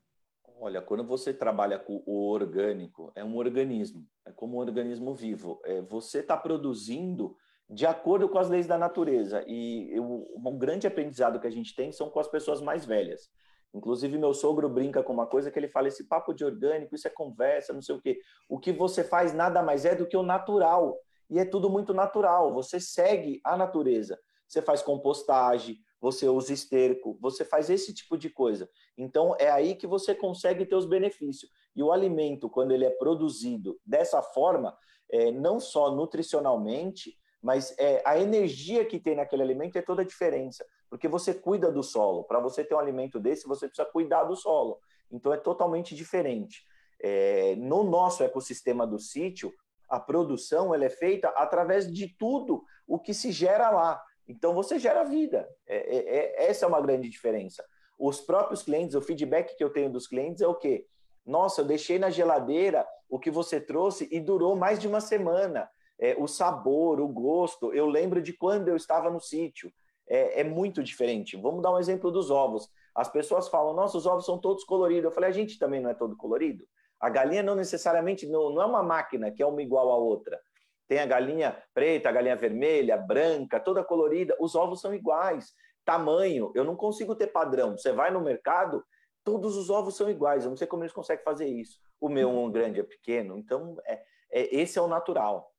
[0.60, 5.60] Olha, quando você trabalha com o orgânico, é um organismo, é como um organismo vivo.
[5.64, 7.36] É, você está produzindo
[7.68, 9.44] de acordo com as leis da natureza.
[9.46, 13.28] E eu, um grande aprendizado que a gente tem são com as pessoas mais velhas.
[13.74, 17.06] Inclusive, meu sogro brinca com uma coisa que ele fala: esse papo de orgânico, isso
[17.06, 18.18] é conversa, não sei o quê.
[18.48, 20.98] O que você faz nada mais é do que o natural.
[21.28, 22.54] E é tudo muito natural.
[22.54, 24.18] Você segue a natureza.
[24.46, 28.66] Você faz compostagem, você usa esterco, você faz esse tipo de coisa.
[28.96, 31.50] Então, é aí que você consegue ter os benefícios.
[31.76, 34.74] E o alimento, quando ele é produzido dessa forma,
[35.10, 40.04] é, não só nutricionalmente, mas é, a energia que tem naquele alimento é toda a
[40.04, 42.24] diferença, porque você cuida do solo.
[42.24, 44.80] Para você ter um alimento desse, você precisa cuidar do solo.
[45.10, 46.64] Então é totalmente diferente.
[47.00, 49.52] É, no nosso ecossistema do sítio,
[49.88, 54.02] a produção ela é feita através de tudo o que se gera lá.
[54.26, 55.48] Então você gera vida.
[55.66, 57.64] É, é, é essa é uma grande diferença.
[57.98, 60.86] Os próprios clientes, o feedback que eu tenho dos clientes é o quê?
[61.24, 65.68] Nossa, eu deixei na geladeira o que você trouxe e durou mais de uma semana
[65.98, 67.72] é, o sabor, o gosto.
[67.74, 69.72] Eu lembro de quando eu estava no sítio.
[70.06, 71.36] É, é, muito diferente.
[71.36, 72.70] Vamos dar um exemplo dos ovos.
[72.94, 75.04] As pessoas falam, nossa, os ovos são todos coloridos.
[75.04, 76.64] Eu falei, a gente também não é todo colorido.
[76.98, 80.40] A galinha não necessariamente, não, não é uma máquina que é uma igual à outra.
[80.88, 84.34] Tem a galinha preta, a galinha vermelha, branca, toda colorida.
[84.40, 85.52] Os ovos são iguais.
[85.84, 87.76] Tamanho, eu não consigo ter padrão.
[87.76, 88.82] Você vai no mercado,
[89.22, 90.44] todos os ovos são iguais.
[90.44, 91.78] Eu não sei como eles conseguem fazer isso.
[92.00, 93.36] O meu, um grande, é pequeno.
[93.36, 95.52] Então, é, é esse é o natural.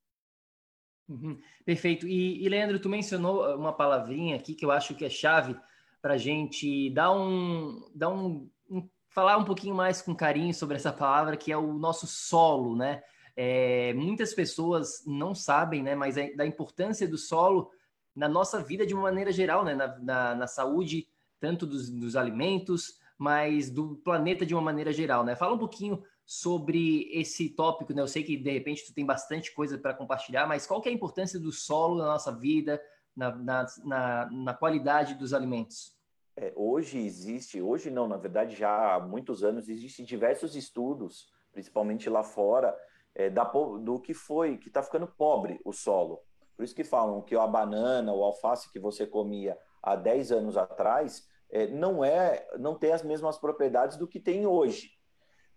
[1.09, 2.07] Uhum, perfeito.
[2.07, 5.55] E, e, Leandro, tu mencionou uh, uma palavrinha aqui que eu acho que é chave
[5.99, 10.75] para a gente dar um, dar um, um, falar um pouquinho mais com carinho sobre
[10.75, 13.01] essa palavra, que é o nosso solo, né?
[13.35, 15.95] É, muitas pessoas não sabem, né?
[15.95, 17.71] Mas é da importância do solo
[18.15, 19.73] na nossa vida de uma maneira geral, né?
[19.73, 21.07] Na, na, na saúde,
[21.39, 25.35] tanto dos, dos alimentos, mas do planeta de uma maneira geral, né?
[25.35, 28.03] Fala um pouquinho sobre esse tópico, né?
[28.03, 30.91] Eu sei que de repente tu tem bastante coisa para compartilhar, mas qual que é
[30.91, 32.79] a importância do solo na nossa vida,
[33.15, 35.97] na, na, na, na qualidade dos alimentos?
[36.37, 42.07] É, hoje existe, hoje não, na verdade já há muitos anos existem diversos estudos, principalmente
[42.11, 42.77] lá fora,
[43.15, 46.21] é, da, do que foi, que está ficando pobre o solo.
[46.55, 50.57] Por isso que falam que a banana, o alface que você comia há 10 anos
[50.57, 54.98] atrás, é, não é, não tem as mesmas propriedades do que tem hoje.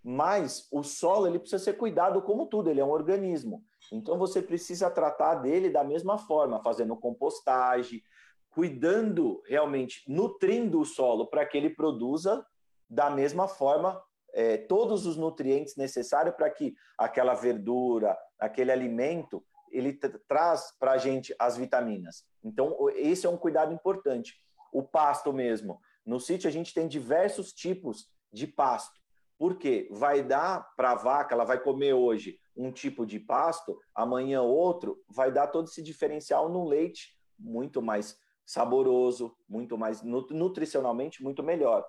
[0.03, 3.63] Mas o solo ele precisa ser cuidado como tudo, ele é um organismo.
[3.93, 8.03] Então você precisa tratar dele da mesma forma, fazendo compostagem,
[8.51, 12.45] cuidando realmente, nutrindo o solo para que ele produza
[12.89, 14.03] da mesma forma
[14.35, 20.99] é, todos os nutrientes necessários para que aquela verdura, aquele alimento, ele traz para a
[20.99, 22.25] gente as vitaminas.
[22.45, 24.35] Então, esse é um cuidado importante.
[24.73, 25.81] O pasto mesmo.
[26.05, 29.01] No sítio, a gente tem diversos tipos de pasto.
[29.43, 34.41] Porque vai dar para a vaca, ela vai comer hoje um tipo de pasto, amanhã
[34.41, 41.43] outro, vai dar todo esse diferencial no leite muito mais saboroso, muito mais nutricionalmente muito
[41.43, 41.85] melhor.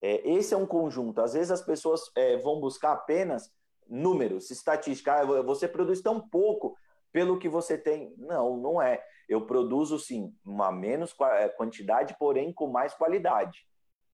[0.00, 1.20] É, esse é um conjunto.
[1.20, 3.50] Às vezes as pessoas é, vão buscar apenas
[3.88, 5.12] números, estatística.
[5.12, 6.76] Ah, você produz tão pouco
[7.10, 8.14] pelo que você tem.
[8.16, 9.02] Não, não é.
[9.28, 13.66] Eu produzo sim uma menos é, quantidade, porém com mais qualidade.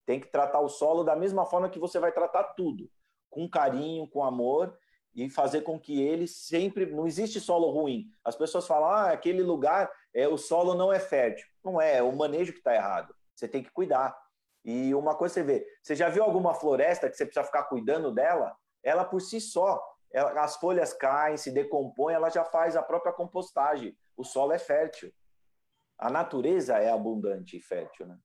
[0.08, 2.90] Tem que tratar o solo da mesma forma que você vai tratar tudo,
[3.28, 4.74] com carinho, com amor
[5.14, 8.06] e fazer com que ele sempre não existe solo ruim.
[8.24, 11.46] As pessoas falam: "Ah, aquele lugar é o solo não é fértil".
[11.62, 13.14] Não é, é o manejo que está errado.
[13.34, 14.18] Você tem que cuidar.
[14.64, 18.10] E uma coisa você vê, você já viu alguma floresta que você precisa ficar cuidando
[18.10, 18.56] dela?
[18.82, 19.78] Ela por si só,
[20.10, 23.94] ela, as folhas caem, se decompõem, ela já faz a própria compostagem.
[24.16, 25.12] O solo é fértil.
[25.98, 28.18] A natureza é abundante e fértil, né?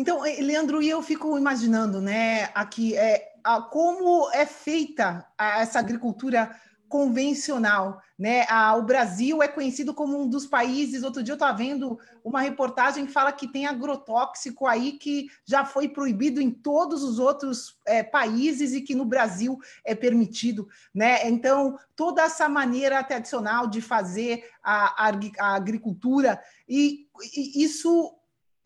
[0.00, 5.80] Então, Leandro, e eu fico imaginando, né, aqui, é, a, como é feita a, essa
[5.80, 6.54] agricultura
[6.88, 8.46] convencional, né?
[8.48, 11.02] A, o Brasil é conhecido como um dos países.
[11.02, 15.64] Outro dia eu estava vendo uma reportagem que fala que tem agrotóxico aí que já
[15.64, 21.28] foi proibido em todos os outros é, países e que no Brasil é permitido, né?
[21.28, 27.06] Então toda essa maneira tradicional de fazer a, a, a agricultura e,
[27.36, 28.17] e isso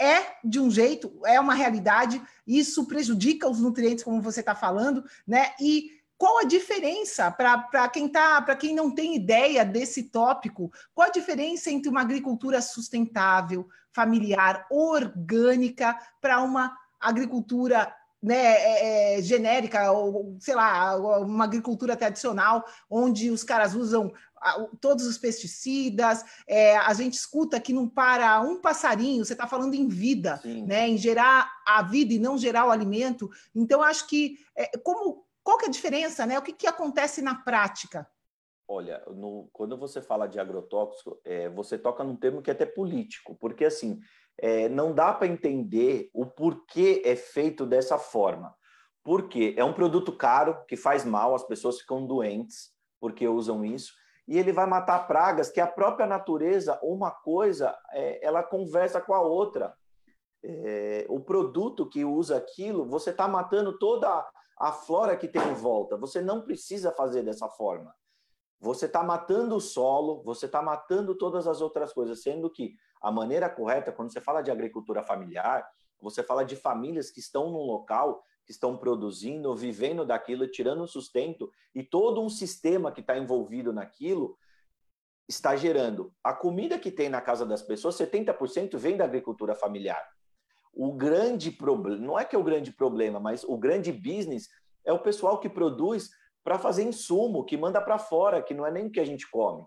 [0.02, 5.04] é de um jeito, é uma realidade, isso prejudica os nutrientes, como você está falando,
[5.26, 5.52] né?
[5.60, 10.72] E qual a diferença para quem tá, para quem não tem ideia desse tópico?
[10.94, 19.22] Qual a diferença entre uma agricultura sustentável, familiar, orgânica, para uma agricultura né, é, é,
[19.22, 24.12] genérica, ou sei lá, uma agricultura tradicional, onde os caras usam
[24.80, 29.74] todos os pesticidas, é, a gente escuta que não para um passarinho, você está falando
[29.74, 33.30] em vida, né, em gerar a vida e não gerar o alimento.
[33.54, 36.38] Então, acho que é, como qual que é a diferença, né?
[36.38, 38.08] O que, que acontece na prática?
[38.68, 42.64] Olha, no, quando você fala de agrotóxico, é, você toca num termo que é até
[42.64, 44.00] político, porque assim
[44.38, 48.54] é, não dá para entender o porquê é feito dessa forma.
[49.04, 53.92] Porque é um produto caro que faz mal, as pessoas ficam doentes porque usam isso,
[54.28, 59.12] e ele vai matar pragas que a própria natureza, uma coisa, é, ela conversa com
[59.12, 59.74] a outra.
[60.44, 64.24] É, o produto que usa aquilo, você está matando toda
[64.56, 65.96] a flora que tem em volta.
[65.96, 67.92] Você não precisa fazer dessa forma.
[68.62, 73.10] Você está matando o solo, você está matando todas as outras coisas, sendo que a
[73.10, 75.68] maneira correta, quando você fala de agricultura familiar,
[76.00, 81.50] você fala de famílias que estão num local, que estão produzindo, vivendo daquilo, tirando sustento,
[81.74, 84.38] e todo um sistema que está envolvido naquilo
[85.28, 86.14] está gerando.
[86.22, 90.08] A comida que tem na casa das pessoas, 70% vem da agricultura familiar.
[90.72, 94.48] O grande problema, não é que é o grande problema, mas o grande business
[94.84, 96.10] é o pessoal que produz
[96.44, 99.30] para fazer insumo, que manda para fora, que não é nem o que a gente
[99.30, 99.64] come.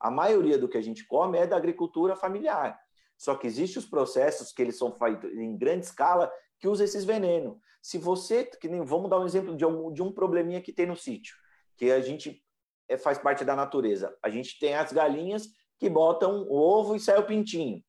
[0.00, 2.78] A maioria do que a gente come é da agricultura familiar.
[3.16, 7.04] Só que existem os processos que eles são feitos em grande escala que usam esses
[7.04, 7.56] venenos.
[7.82, 10.86] Se você, que nem, vamos dar um exemplo de um, de um probleminha que tem
[10.86, 11.34] no sítio,
[11.76, 12.42] que a gente
[12.88, 14.16] é, faz parte da natureza.
[14.22, 17.82] A gente tem as galinhas que botam o ovo e sai o pintinho.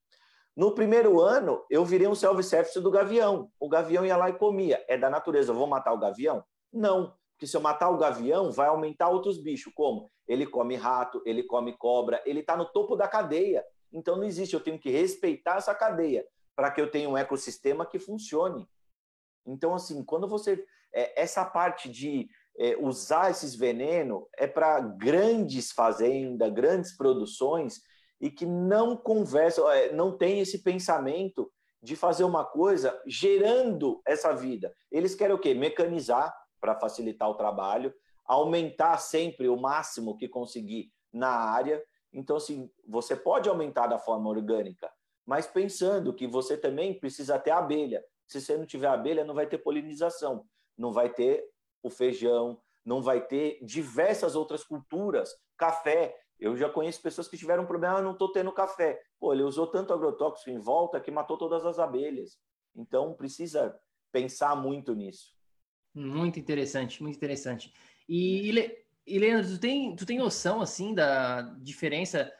[0.55, 3.49] No primeiro ano, eu virei um self-service do gavião.
[3.59, 4.83] O gavião ia lá e comia.
[4.87, 6.43] É da natureza, eu vou matar o gavião?
[6.71, 9.71] Não, porque se eu matar o gavião, vai aumentar outros bichos.
[9.73, 10.11] Como?
[10.27, 13.63] Ele come rato, ele come cobra, ele está no topo da cadeia.
[13.93, 17.85] Então não existe, eu tenho que respeitar essa cadeia para que eu tenha um ecossistema
[17.85, 18.67] que funcione.
[19.45, 20.61] Então, assim, quando você.
[20.93, 27.79] É, essa parte de é, usar esses venenos é para grandes fazendas, grandes produções
[28.19, 31.49] e que não conversam, é, não tem esse pensamento
[31.81, 34.73] de fazer uma coisa gerando essa vida.
[34.91, 35.53] Eles querem o quê?
[35.53, 37.93] Mecanizar para facilitar o trabalho,
[38.25, 41.83] aumentar sempre o máximo que conseguir na área.
[42.13, 44.91] Então, assim, você pode aumentar da forma orgânica,
[45.25, 48.03] mas pensando que você também precisa ter abelha.
[48.27, 50.45] Se você não tiver abelha, não vai ter polinização,
[50.77, 51.43] não vai ter
[51.81, 56.15] o feijão, não vai ter diversas outras culturas, café.
[56.39, 59.01] Eu já conheço pessoas que tiveram um problema, ah, não estou tendo café.
[59.19, 62.39] Pô, ele usou tanto agrotóxico em volta que matou todas as abelhas.
[62.75, 63.77] Então, precisa
[64.11, 65.33] pensar muito nisso.
[65.99, 67.73] Muito interessante, muito interessante.
[68.07, 68.49] E,
[69.05, 72.31] e Leandro, tu tem, tu tem noção, assim, da diferença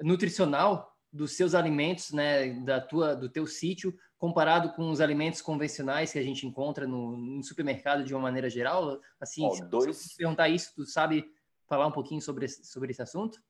[0.00, 6.12] nutricional dos seus alimentos, né, da tua, do teu sítio, comparado com os alimentos convencionais
[6.12, 9.00] que a gente encontra no, no supermercado de uma maneira geral?
[9.18, 10.14] Assim, se dois...
[10.14, 11.24] perguntar isso, tu sabe
[11.66, 13.42] falar um pouquinho sobre, sobre esse assunto?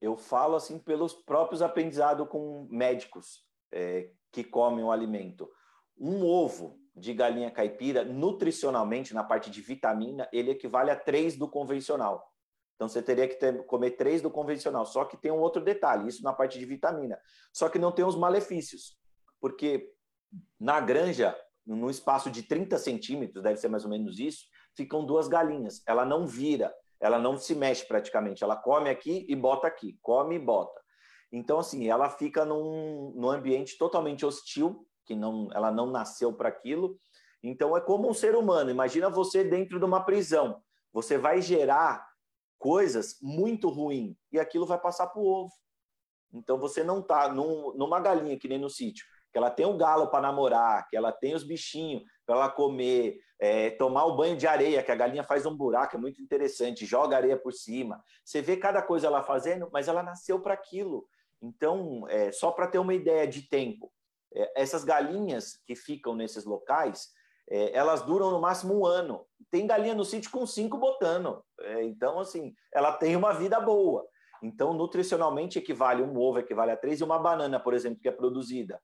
[0.00, 5.48] Eu falo assim pelos próprios aprendizados com médicos é, que comem o alimento.
[5.96, 11.48] Um ovo de galinha caipira, nutricionalmente, na parte de vitamina, ele equivale a três do
[11.48, 12.30] convencional.
[12.74, 14.84] Então você teria que ter, comer três do convencional.
[14.84, 17.18] Só que tem um outro detalhe, isso na parte de vitamina.
[17.52, 18.98] Só que não tem os malefícios.
[19.40, 19.90] Porque
[20.58, 25.28] na granja, no espaço de 30 centímetros, deve ser mais ou menos isso, ficam duas
[25.28, 25.82] galinhas.
[25.86, 30.36] Ela não vira ela não se mexe praticamente, ela come aqui e bota aqui, come
[30.36, 30.80] e bota.
[31.32, 36.48] Então, assim, ela fica num, num ambiente totalmente hostil, que não, ela não nasceu para
[36.48, 36.98] aquilo.
[37.42, 38.70] Então, é como um ser humano.
[38.70, 40.62] Imagina você dentro de uma prisão.
[40.92, 42.06] Você vai gerar
[42.58, 45.52] coisas muito ruins e aquilo vai passar para o ovo.
[46.32, 49.76] Então, você não está num, numa galinha que nem no sítio, que ela tem o
[49.76, 54.36] galo para namorar, que ela tem os bichinhos para ela comer, é, tomar o banho
[54.36, 58.02] de areia, que a galinha faz um buraco, é muito interessante, joga areia por cima.
[58.24, 61.06] Você vê cada coisa ela fazendo, mas ela nasceu para aquilo.
[61.40, 63.92] Então, é, só para ter uma ideia de tempo,
[64.54, 67.08] essas galinhas que ficam nesses locais,
[67.48, 69.26] é, elas duram no máximo um ano.
[69.50, 71.44] Tem galinha no sítio com cinco botando.
[71.60, 74.06] É, então, assim, ela tem uma vida boa.
[74.42, 78.12] Então, nutricionalmente equivale um ovo, equivale a três, e uma banana, por exemplo, que é
[78.12, 78.80] produzida.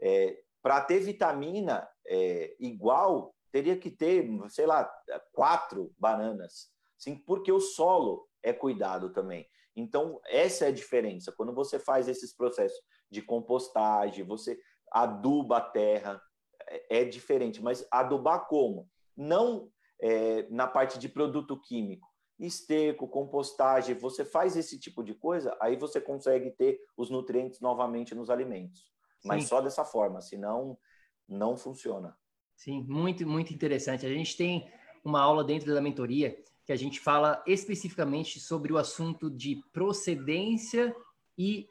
[0.00, 4.90] É, para ter vitamina é, igual, teria que ter, sei lá,
[5.32, 9.46] quatro bananas, sim, porque o solo é cuidado também.
[9.74, 11.32] Então, essa é a diferença.
[11.32, 14.58] Quando você faz esses processos de compostagem, você
[14.92, 16.22] aduba a terra,
[16.68, 17.62] é, é diferente.
[17.62, 18.88] Mas adubar como?
[19.16, 19.70] Não
[20.00, 22.08] é, na parte de produto químico.
[22.38, 28.14] Esterco, compostagem, você faz esse tipo de coisa, aí você consegue ter os nutrientes novamente
[28.14, 28.90] nos alimentos.
[29.24, 29.48] Mas Sim.
[29.48, 30.76] só dessa forma, senão
[31.28, 32.16] não funciona.
[32.56, 34.04] Sim, muito, muito interessante.
[34.04, 34.68] A gente tem
[35.04, 40.94] uma aula dentro da mentoria que a gente fala especificamente sobre o assunto de procedência
[41.36, 41.68] e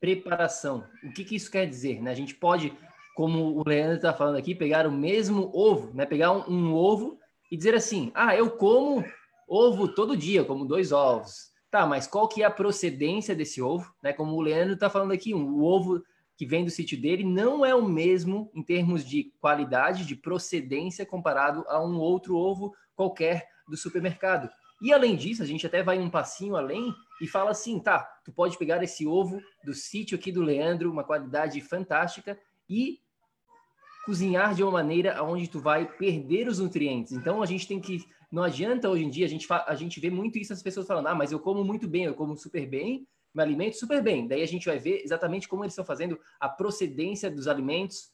[0.00, 0.86] preparação.
[1.02, 2.02] O que, que isso quer dizer?
[2.02, 2.10] Né?
[2.10, 2.72] A gente pode,
[3.14, 6.06] como o Leandro está falando aqui, pegar o mesmo ovo, né?
[6.06, 7.18] pegar um, um, ovo
[7.50, 9.04] e dizer assim: ah, eu como
[9.48, 11.54] ovo todo dia, como dois ovos.
[11.70, 13.92] Tá, mas qual que é a procedência desse ovo?
[14.02, 14.12] Né?
[14.12, 16.02] Como o Leandro está falando aqui, um, o ovo
[16.36, 21.06] que vem do sítio dele não é o mesmo em termos de qualidade, de procedência,
[21.06, 24.50] comparado a um outro ovo qualquer do supermercado.
[24.82, 28.32] E além disso, a gente até vai um passinho além e fala assim, tá, tu
[28.32, 32.38] pode pegar esse ovo do sítio aqui do Leandro, uma qualidade fantástica,
[32.68, 33.00] e
[34.04, 37.12] cozinhar de uma maneira onde tu vai perder os nutrientes.
[37.12, 40.10] Então a gente tem que não adianta hoje em dia a gente a gente vê
[40.10, 43.06] muito isso as pessoas falando: "Ah, mas eu como muito bem, eu como super bem,
[43.34, 44.28] me alimento super bem".
[44.28, 48.12] Daí a gente vai ver exatamente como eles estão fazendo a procedência dos alimentos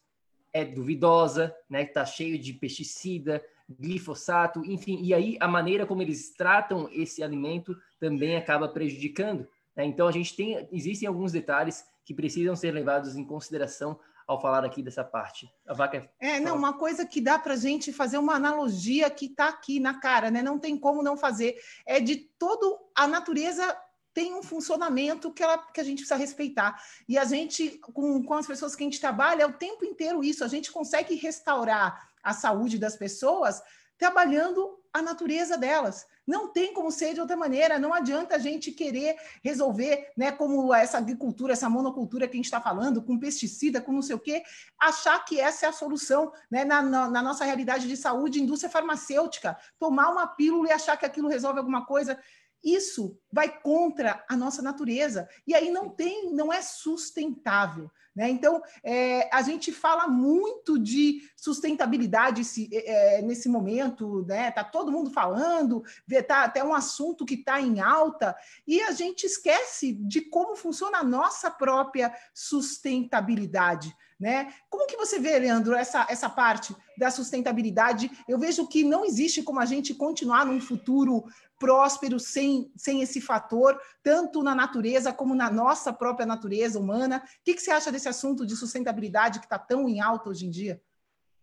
[0.52, 1.84] é duvidosa, né?
[1.84, 7.76] Tá cheio de pesticida, glifosato, enfim, e aí a maneira como eles tratam esse alimento
[8.02, 9.46] também acaba prejudicando.
[9.76, 9.84] Né?
[9.84, 13.96] Então a gente tem, existem alguns detalhes que precisam ser levados em consideração
[14.26, 15.48] ao falar aqui dessa parte.
[15.64, 16.10] A vaca.
[16.18, 19.78] É, não, uma coisa que dá para a gente fazer uma analogia que está aqui
[19.78, 20.42] na cara, né?
[20.42, 21.54] Não tem como não fazer.
[21.86, 23.76] É de todo a natureza
[24.12, 26.82] tem um funcionamento que, ela, que a gente precisa respeitar.
[27.08, 30.24] E a gente, com, com as pessoas que a gente trabalha, é o tempo inteiro
[30.24, 30.42] isso.
[30.42, 33.62] A gente consegue restaurar a saúde das pessoas
[33.96, 36.04] trabalhando a natureza delas.
[36.26, 40.72] Não tem como ser de outra maneira, não adianta a gente querer resolver, né, como
[40.72, 44.20] essa agricultura, essa monocultura que a gente está falando, com pesticida, com não sei o
[44.20, 44.42] quê,
[44.78, 48.70] achar que essa é a solução, né, na, na, na nossa realidade de saúde, indústria
[48.70, 52.18] farmacêutica, tomar uma pílula e achar que aquilo resolve alguma coisa.
[52.62, 57.90] Isso vai contra a nossa natureza e aí não tem, não é sustentável.
[58.14, 58.28] Né?
[58.28, 64.50] Então, é, a gente fala muito de sustentabilidade se, é, é nesse momento, né?
[64.50, 65.82] Tá todo mundo falando,
[66.28, 68.36] tá até um assunto que está em alta,
[68.66, 73.96] e a gente esquece de como funciona a nossa própria sustentabilidade.
[74.22, 74.54] Né?
[74.70, 78.08] Como que você vê, Leandro, essa, essa parte da sustentabilidade?
[78.28, 81.24] Eu vejo que não existe como a gente continuar num futuro
[81.58, 87.20] próspero sem, sem esse fator, tanto na natureza como na nossa própria natureza humana.
[87.40, 90.46] O que, que você acha desse assunto de sustentabilidade que está tão em alta hoje
[90.46, 90.80] em dia?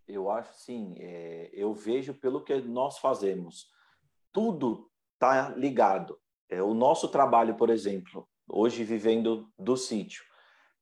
[0.07, 3.69] Eu acho sim, é, eu vejo pelo que nós fazemos.
[4.31, 6.17] Tudo está ligado.
[6.47, 10.23] É, o nosso trabalho, por exemplo, hoje vivendo do sítio,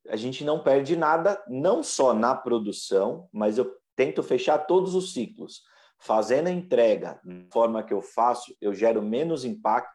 [0.08, 5.12] a gente não perde nada, não só na produção, mas eu tento fechar todos os
[5.12, 5.62] ciclos.
[6.00, 9.92] Fazendo a entrega da forma que eu faço, eu gero menos impacto,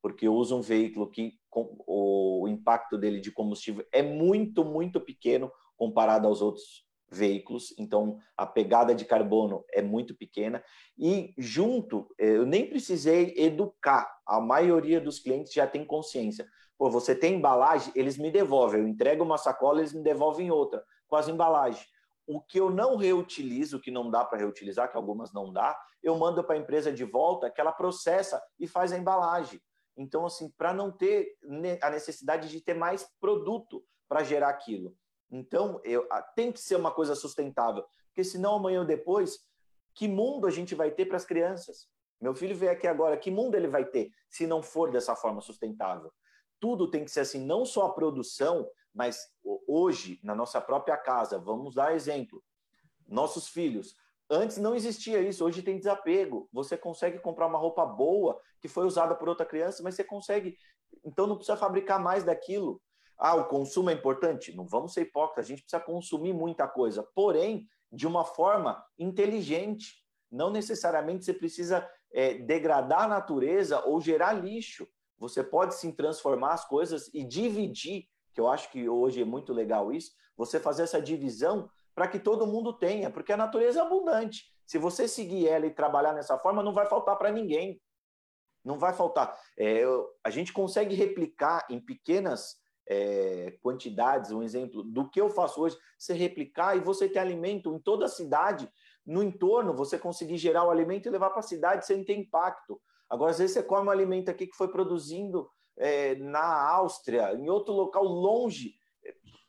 [0.00, 5.50] porque eu uso um veículo que o impacto dele de combustível é muito, muito pequeno
[5.76, 10.62] comparado aos outros veículos, então a pegada de carbono é muito pequena.
[10.96, 16.46] E junto, eu nem precisei educar, a maioria dos clientes já tem consciência.
[16.80, 20.82] Pô, você tem embalagem, eles me devolvem, eu entrego uma sacola, eles me devolvem outra
[21.08, 21.86] com as embalagens.
[22.26, 26.16] O que eu não reutilizo, que não dá para reutilizar, que algumas não dá, eu
[26.16, 29.60] mando para a empresa de volta, que ela processa e faz a embalagem.
[29.94, 31.36] Então, assim, para não ter
[31.82, 34.96] a necessidade de ter mais produto para gerar aquilo.
[35.30, 39.38] Então, eu, tem que ser uma coisa sustentável, porque senão amanhã ou depois,
[39.94, 41.90] que mundo a gente vai ter para as crianças?
[42.18, 45.42] Meu filho veio aqui agora, que mundo ele vai ter se não for dessa forma
[45.42, 46.10] sustentável?
[46.60, 49.18] Tudo tem que ser assim, não só a produção, mas
[49.66, 52.42] hoje, na nossa própria casa, vamos dar exemplo.
[53.08, 53.96] Nossos filhos,
[54.28, 56.48] antes não existia isso, hoje tem desapego.
[56.52, 60.56] Você consegue comprar uma roupa boa que foi usada por outra criança, mas você consegue.
[61.04, 62.80] Então não precisa fabricar mais daquilo.
[63.16, 64.54] Ah, o consumo é importante?
[64.54, 70.02] Não vamos ser hipócritas, a gente precisa consumir muita coisa, porém, de uma forma inteligente.
[70.30, 74.88] Não necessariamente você precisa é, degradar a natureza ou gerar lixo.
[75.20, 79.52] Você pode sim transformar as coisas e dividir que eu acho que hoje é muito
[79.52, 83.82] legal isso, você fazer essa divisão para que todo mundo tenha, porque a natureza é
[83.82, 84.44] abundante.
[84.66, 87.80] Se você seguir ela e trabalhar nessa forma, não vai faltar para ninguém.
[88.64, 89.38] Não vai faltar.
[89.58, 89.82] É,
[90.24, 92.56] a gente consegue replicar em pequenas
[92.88, 97.74] é, quantidades, um exemplo do que eu faço hoje, você replicar e você ter alimento
[97.74, 98.70] em toda a cidade,
[99.04, 102.80] no entorno, você conseguir gerar o alimento e levar para a cidade sem ter impacto.
[103.10, 107.50] Agora, às vezes você come um alimento aqui que foi produzindo é, na Áustria, em
[107.50, 108.74] outro local longe.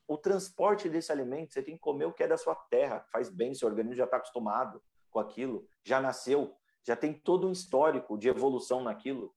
[0.08, 3.30] O transporte desse alimento, você tem que comer o que é da sua terra, faz
[3.30, 6.56] bem, seu organismo já está acostumado com aquilo, já nasceu.
[6.84, 9.34] já tem todo um histórico de evolução naquilo.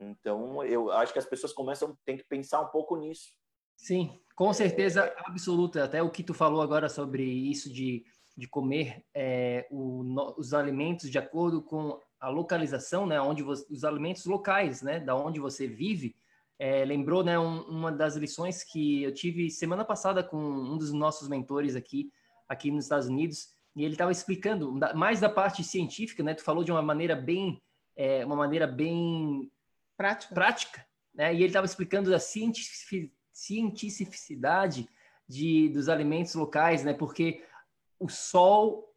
[0.00, 3.28] Então, eu acho que as pessoas começam tem que pensar um pouco nisso.
[3.76, 5.84] Sim, com certeza absoluta.
[5.84, 8.04] Até o que tu falou agora sobre isso de,
[8.36, 10.02] de comer é, o,
[10.36, 15.16] os alimentos de acordo com a localização, né, onde você, os alimentos locais, né, da
[15.16, 16.14] onde você vive,
[16.58, 20.92] é, lembrou, né, um, uma das lições que eu tive semana passada com um dos
[20.92, 22.12] nossos mentores aqui,
[22.46, 26.34] aqui nos Estados Unidos, e ele estava explicando mais da parte científica, né?
[26.34, 27.62] Tu falou de uma maneira bem,
[27.96, 29.50] é, uma maneira bem
[29.96, 31.32] prática, prática, né?
[31.32, 32.18] E ele estava explicando a
[33.32, 34.88] cientificidade
[35.28, 36.92] de, dos alimentos locais, né?
[36.92, 37.44] Porque
[37.98, 38.89] o sol,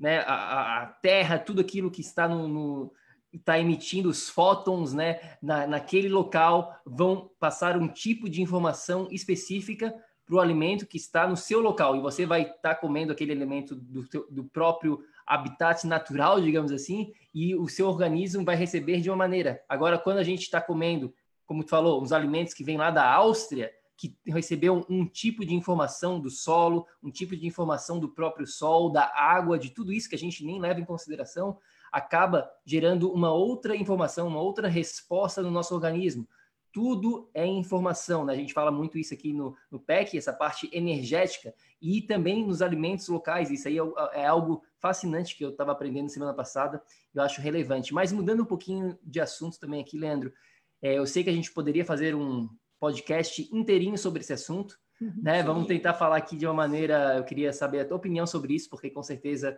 [0.00, 0.20] né?
[0.20, 2.92] A, a terra, tudo aquilo que está no, no
[3.32, 5.20] está emitindo os fótons, né?
[5.40, 9.94] Na, naquele local vão passar um tipo de informação específica
[10.26, 13.32] para o alimento que está no seu local e você vai estar tá comendo aquele
[13.32, 19.10] alimento do, do próprio habitat natural, digamos assim, e o seu organismo vai receber de
[19.10, 19.62] uma maneira.
[19.68, 21.14] Agora, quando a gente está comendo,
[21.46, 23.70] como tu falou, os alimentos que vêm lá da Áustria,
[24.00, 28.90] que recebeu um, tipo de informação do solo, um tipo de informação do próprio sol,
[28.90, 31.58] da água, de tudo isso que a gente nem leva em consideração,
[31.92, 36.26] acaba gerando uma outra informação, uma outra resposta no nosso organismo
[36.72, 38.32] tudo é informação, né?
[38.32, 42.62] A gente fala muito isso aqui no, no PEC, essa parte energética, e também nos
[42.62, 43.50] alimentos locais.
[43.50, 43.82] Isso aí é,
[44.20, 46.80] é algo fascinante que eu estava aprendendo semana passada,
[47.12, 47.92] eu acho relevante.
[47.92, 50.32] Mas mudando um pouquinho de assunto também aqui, Leandro,
[50.80, 52.48] é, eu sei que a gente poderia fazer um
[52.80, 55.12] podcast inteirinho sobre esse assunto, uhum.
[55.22, 55.42] né?
[55.42, 58.70] Vamos tentar falar aqui de uma maneira, eu queria saber a tua opinião sobre isso,
[58.70, 59.56] porque com certeza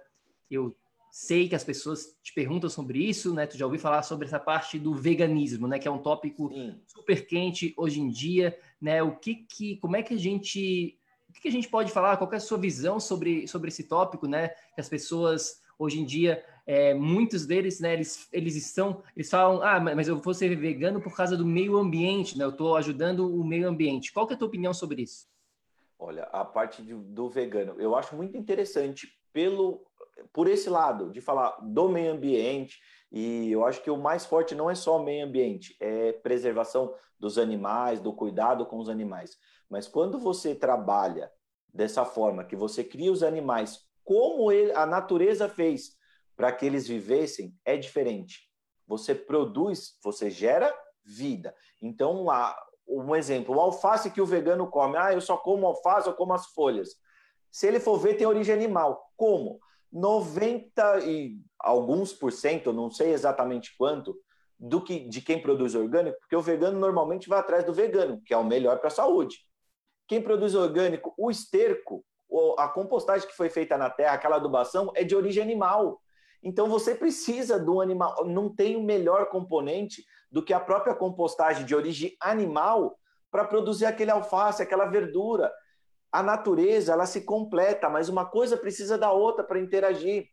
[0.51, 0.77] eu
[1.11, 3.47] sei que as pessoas te perguntam sobre isso, né?
[3.47, 5.79] Tu já ouviu falar sobre essa parte do veganismo, né?
[5.79, 6.81] Que é um tópico Sim.
[6.87, 9.03] super quente hoje em dia, né?
[9.03, 10.99] O que que, como é que a gente,
[11.29, 12.17] o que, que a gente pode falar?
[12.17, 14.49] Qual é a sua visão sobre, sobre esse tópico, né?
[14.75, 17.93] Que as pessoas hoje em dia, é, muitos deles, né?
[17.93, 21.77] Eles, eles estão, eles falam, ah, mas eu vou ser vegano por causa do meio
[21.77, 22.45] ambiente, né?
[22.45, 24.13] Eu estou ajudando o meio ambiente.
[24.13, 25.27] Qual que é a tua opinião sobre isso?
[25.99, 29.87] Olha, a parte de, do vegano, eu acho muito interessante pelo
[30.33, 34.55] por esse lado, de falar do meio ambiente, e eu acho que o mais forte
[34.55, 39.37] não é só o meio ambiente, é preservação dos animais, do cuidado com os animais.
[39.69, 41.31] Mas quando você trabalha
[41.73, 45.97] dessa forma, que você cria os animais como ele, a natureza fez
[46.43, 48.51] para que eles vivessem, é diferente.
[48.89, 50.75] Você produz, você gera
[51.05, 51.55] vida.
[51.81, 52.53] Então, lá,
[52.85, 56.35] um exemplo, o alface que o vegano come, ah, eu só como alface, eu como
[56.35, 56.97] as folhas.
[57.49, 59.09] Se ele for ver, tem origem animal.
[59.17, 59.61] Como?
[59.93, 64.13] 90 e alguns por cento, não sei exatamente quanto,
[64.59, 68.35] do que de quem produz orgânico, porque o vegano normalmente vai atrás do vegano, que
[68.35, 69.37] é o melhor para a saúde.
[70.09, 72.05] Quem produz orgânico, o esterco,
[72.59, 76.03] a compostagem que foi feita na terra, aquela adubação, é de origem animal.
[76.43, 81.65] Então você precisa do animal, não tem o melhor componente do que a própria compostagem
[81.65, 82.99] de origem animal
[83.31, 85.53] para produzir aquele alface, aquela verdura
[86.13, 90.29] a natureza ela se completa, mas uma coisa precisa da outra para interagir.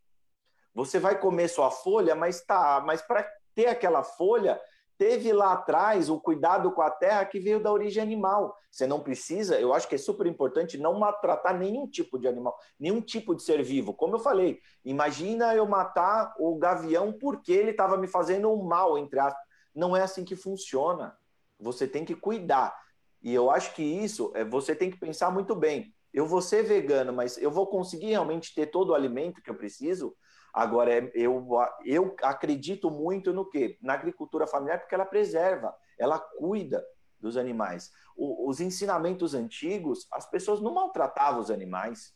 [0.75, 4.59] Você vai comer sua folha, mas tá, mas para ter aquela folha,
[4.99, 8.53] teve lá atrás o cuidado com a terra que veio da origem animal.
[8.69, 12.53] Você não precisa, eu acho que é super importante não maltratar nenhum tipo de animal,
[12.77, 13.93] nenhum tipo de ser vivo.
[13.93, 18.97] Como eu falei, imagina eu matar o gavião porque ele estava me fazendo um mal,
[18.97, 19.41] entre aspas.
[19.73, 21.17] Não é assim que funciona.
[21.57, 22.77] Você tem que cuidar.
[23.21, 25.93] E eu acho que isso é, você tem que pensar muito bem.
[26.13, 29.55] Eu vou ser vegano, mas eu vou conseguir realmente ter todo o alimento que eu
[29.55, 30.13] preciso?
[30.53, 31.47] Agora, é, eu,
[31.85, 33.77] eu acredito muito no quê?
[33.81, 36.83] Na agricultura familiar, porque ela preserva, ela cuida
[37.19, 37.91] dos animais.
[38.15, 42.13] O, os ensinamentos antigos, as pessoas não maltratavam os animais.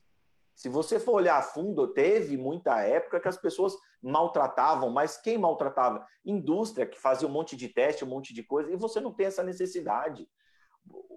[0.55, 5.37] Se você for olhar a fundo, teve muita época que as pessoas maltratavam, mas quem
[5.37, 6.05] maltratava?
[6.25, 9.27] Indústria, que fazia um monte de teste, um monte de coisa, e você não tem
[9.27, 10.27] essa necessidade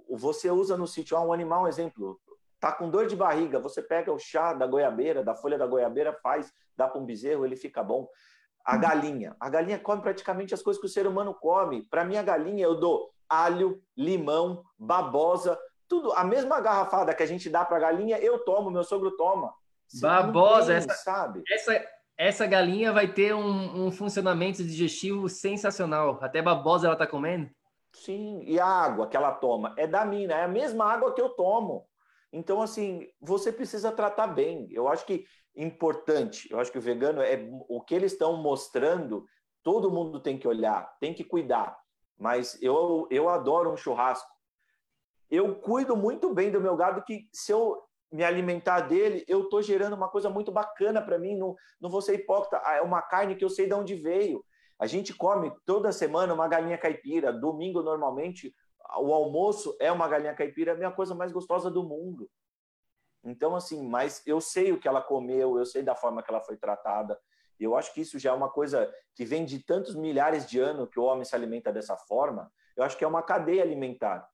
[0.09, 2.21] você usa no sítio, ah, um animal, um exemplo,
[2.61, 6.13] tá com dor de barriga, você pega o chá da goiabeira, da folha da goiabeira,
[6.23, 8.09] faz, dá para um bezerro, ele fica bom.
[8.65, 8.81] A uhum.
[8.81, 11.87] galinha, a galinha come praticamente as coisas que o ser humano come.
[11.89, 16.13] Para minha galinha, eu dou alho, limão, babosa, tudo.
[16.13, 19.53] A mesma garrafada que a gente dá para a galinha, eu tomo, meu sogro toma.
[20.01, 21.43] babosa, tem, essa, sabe?
[21.49, 21.85] Essa,
[22.19, 26.19] essa galinha vai ter um, um funcionamento digestivo sensacional.
[26.21, 27.49] Até babosa ela tá comendo.
[27.93, 31.21] Sim, e a água que ela toma é da mina, é a mesma água que
[31.21, 31.87] eu tomo.
[32.37, 34.69] Então, assim, você precisa tratar bem.
[34.71, 35.25] Eu acho que
[35.57, 39.25] importante, eu acho que o vegano é o que eles estão mostrando,
[39.63, 41.75] todo mundo tem que olhar, tem que cuidar.
[42.19, 44.31] Mas eu, eu adoro um churrasco.
[45.31, 47.83] Eu cuido muito bem do meu gado, que se eu
[48.13, 52.03] me alimentar dele, eu estou gerando uma coisa muito bacana para mim, não, não vou
[52.03, 54.45] ser hipócrita, ah, é uma carne que eu sei de onde veio.
[54.79, 58.55] A gente come toda semana uma galinha caipira, domingo normalmente
[58.99, 62.31] o almoço é uma galinha caipira, é a minha coisa mais gostosa do mundo.
[63.25, 66.41] Então, assim, mas eu sei o que ela comeu, eu sei da forma que ela
[66.41, 67.19] foi tratada.
[67.59, 70.61] E eu acho que isso já é uma coisa que vem de tantos milhares de
[70.61, 72.53] anos que o homem se alimenta dessa forma.
[72.77, 74.29] Eu acho que é uma cadeia alimentar.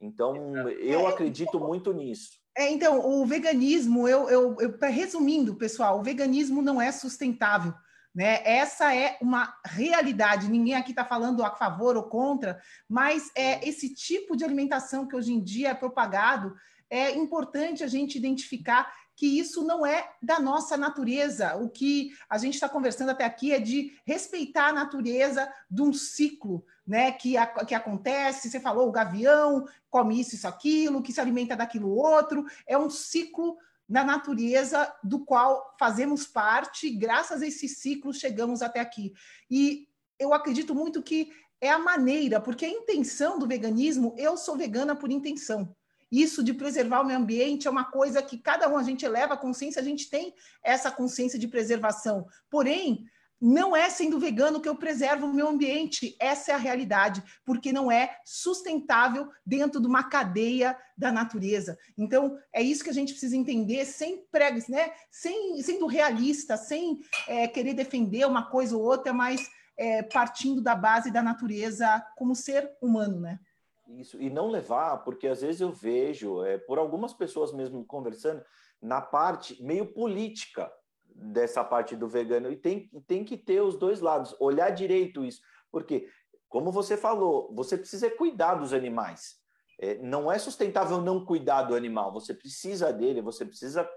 [0.00, 0.36] Então,
[0.78, 2.30] eu é, acredito muito nisso.
[2.56, 7.72] É, então, o veganismo, eu, eu, eu, resumindo, pessoal, o veganismo não é sustentável.
[8.14, 8.40] Né?
[8.44, 10.50] Essa é uma realidade.
[10.50, 15.14] Ninguém aqui está falando a favor ou contra, mas é esse tipo de alimentação que
[15.14, 16.54] hoje em dia é propagado.
[16.90, 21.56] É importante a gente identificar que isso não é da nossa natureza.
[21.56, 25.92] O que a gente está conversando até aqui é de respeitar a natureza de um
[25.92, 27.10] ciclo, né?
[27.10, 28.48] Que, a, que acontece.
[28.48, 32.46] Você falou o gavião come isso, isso, aquilo, que se alimenta daquilo outro.
[32.64, 33.56] É um ciclo
[33.88, 39.12] na natureza do qual fazemos parte, graças a esse ciclo chegamos até aqui.
[39.50, 41.30] E eu acredito muito que
[41.60, 45.74] é a maneira, porque a intenção do veganismo, eu sou vegana por intenção.
[46.10, 49.34] Isso de preservar o meio ambiente é uma coisa que cada um a gente eleva
[49.34, 52.26] a consciência, a gente tem essa consciência de preservação.
[52.50, 53.04] Porém,
[53.40, 57.72] não é sendo vegano que eu preservo o meio ambiente, essa é a realidade, porque
[57.72, 61.78] não é sustentável dentro de uma cadeia da natureza.
[61.96, 64.92] Então, é isso que a gente precisa entender, sem pregos, né?
[65.10, 70.74] sem, sendo realista, sem é, querer defender uma coisa ou outra, mas é, partindo da
[70.74, 73.38] base da natureza como ser humano, né?
[73.86, 78.44] Isso, e não levar, porque às vezes eu vejo, é, por algumas pessoas mesmo conversando,
[78.82, 80.70] na parte meio política
[81.18, 85.40] dessa parte do vegano e tem, tem que ter os dois lados, olhar direito isso,
[85.70, 86.08] porque,
[86.48, 89.36] como você falou, você precisa cuidar dos animais.
[89.80, 93.88] É, não é sustentável não cuidar do animal, você precisa dele, você precisa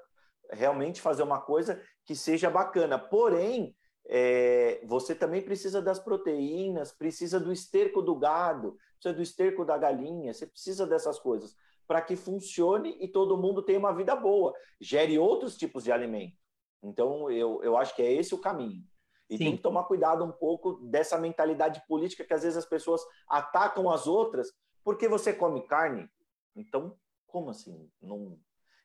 [0.52, 3.00] realmente fazer uma coisa que seja bacana.
[3.00, 3.76] Porém,
[4.08, 9.78] é, você também precisa das proteínas, precisa do esterco do gado, precisa do esterco da
[9.78, 11.56] galinha, você precisa dessas coisas
[11.92, 16.41] para que funcione e todo mundo tenha uma vida boa, gere outros tipos de alimento.
[16.84, 18.84] Então, eu, eu acho que é esse o caminho.
[19.30, 19.46] E Sim.
[19.46, 23.90] tem que tomar cuidado um pouco dessa mentalidade política que às vezes as pessoas atacam
[23.90, 24.52] as outras
[24.84, 26.10] porque você come carne.
[26.56, 27.90] Então, como assim?
[28.02, 28.38] Não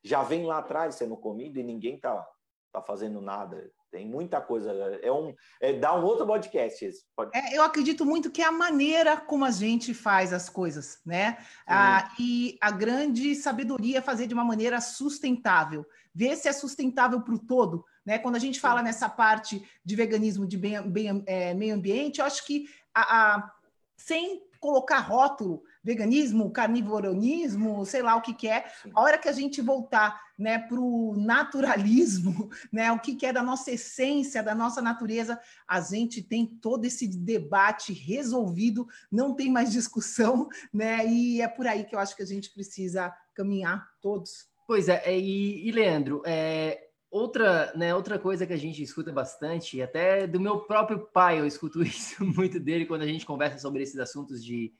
[0.05, 2.25] já vem lá atrás sendo comido e ninguém tá
[2.71, 3.73] tá fazendo nada.
[3.97, 4.71] Tem muita coisa.
[5.03, 6.87] É um é, dá um outro podcast.
[7.17, 7.31] Pode...
[7.35, 11.39] É, eu acredito muito que é a maneira como a gente faz as coisas, né?
[11.67, 17.21] Ah, e a grande sabedoria é fazer de uma maneira sustentável ver se é sustentável
[17.21, 17.85] para o todo.
[18.05, 18.19] Né?
[18.19, 22.25] Quando a gente fala nessa parte de veganismo de bem, bem, é, meio ambiente, eu
[22.25, 23.53] acho que a, a,
[23.99, 29.33] sem colocar rótulo, veganismo, carnivorismo, sei lá o que, que é, a hora que a
[29.33, 34.53] gente voltar né, para o naturalismo, né, o que, que é da nossa essência, da
[34.53, 41.41] nossa natureza, a gente tem todo esse debate resolvido, não tem mais discussão, né, e
[41.41, 44.49] é por aí que eu acho que a gente precisa caminhar todos.
[44.67, 49.13] Pois é, é, e, e Leandro, é, outra, né, outra coisa que a gente escuta
[49.13, 53.59] bastante, até do meu próprio pai eu escuto isso muito dele quando a gente conversa
[53.59, 54.75] sobre esses assuntos de,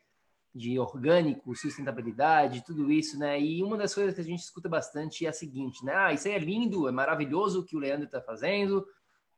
[0.57, 3.39] de orgânico, sustentabilidade, tudo isso, né?
[3.39, 5.95] E uma das coisas que a gente escuta bastante é a seguinte, né?
[5.95, 8.87] Ah, isso aí é lindo, é maravilhoso o que o Leandro está fazendo,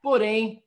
[0.01, 0.62] porém,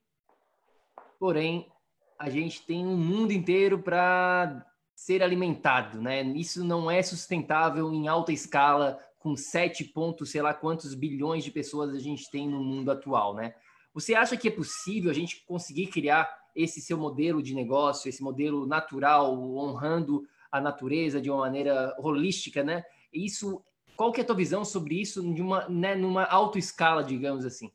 [1.18, 1.72] porém,
[2.20, 6.22] a gente tem um mundo inteiro para ser alimentado, né?
[6.22, 11.52] Isso não é sustentável em alta escala com 7 pontos, sei lá quantos bilhões de
[11.52, 13.56] pessoas a gente tem no mundo atual, né?
[13.93, 18.22] Você acha que é possível a gente conseguir criar esse seu modelo de negócio, esse
[18.22, 22.84] modelo natural, honrando a natureza de uma maneira holística, né?
[23.14, 23.64] Isso,
[23.95, 27.45] qual que é a tua visão sobre isso de uma, né, numa alta escala, digamos
[27.45, 27.72] assim?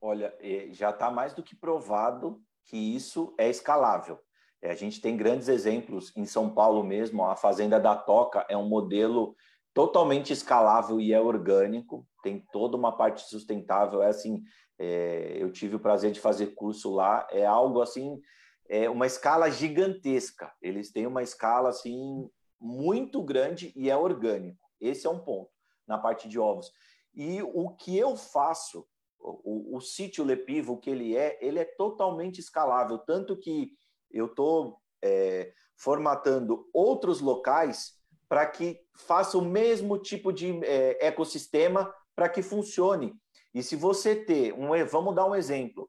[0.00, 4.18] Olha, é, já está mais do que provado que isso é escalável.
[4.60, 8.56] É, a gente tem grandes exemplos em São Paulo mesmo, a Fazenda da Toca é
[8.56, 9.36] um modelo
[9.74, 14.02] totalmente escalável e é orgânico, tem toda uma parte sustentável.
[14.02, 14.42] É assim,
[14.78, 18.20] é, eu tive o prazer de fazer curso lá, é algo assim,
[18.68, 20.52] é uma escala gigantesca.
[20.60, 22.28] Eles têm uma escala assim
[22.60, 24.68] muito grande e é orgânico.
[24.80, 25.50] Esse é um ponto
[25.86, 26.72] na parte de ovos.
[27.14, 28.86] E o que eu faço,
[29.18, 33.72] o, o sítio Lepivo, que ele é, ele é totalmente escalável, tanto que
[34.10, 37.94] eu estou é, formatando outros locais
[38.28, 43.14] para que faça o mesmo tipo de é, ecossistema para que funcione.
[43.52, 45.88] E se você ter um, vamos dar um exemplo.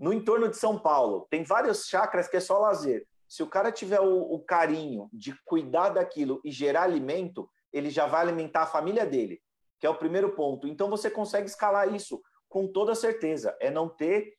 [0.00, 3.06] No entorno de São Paulo, tem várias chácaras que é só lazer.
[3.28, 8.06] Se o cara tiver o, o carinho de cuidar daquilo e gerar alimento, ele já
[8.06, 9.42] vai alimentar a família dele.
[9.78, 10.66] que é o primeiro ponto.
[10.66, 13.54] Então você consegue escalar isso com toda certeza.
[13.60, 14.38] É não ter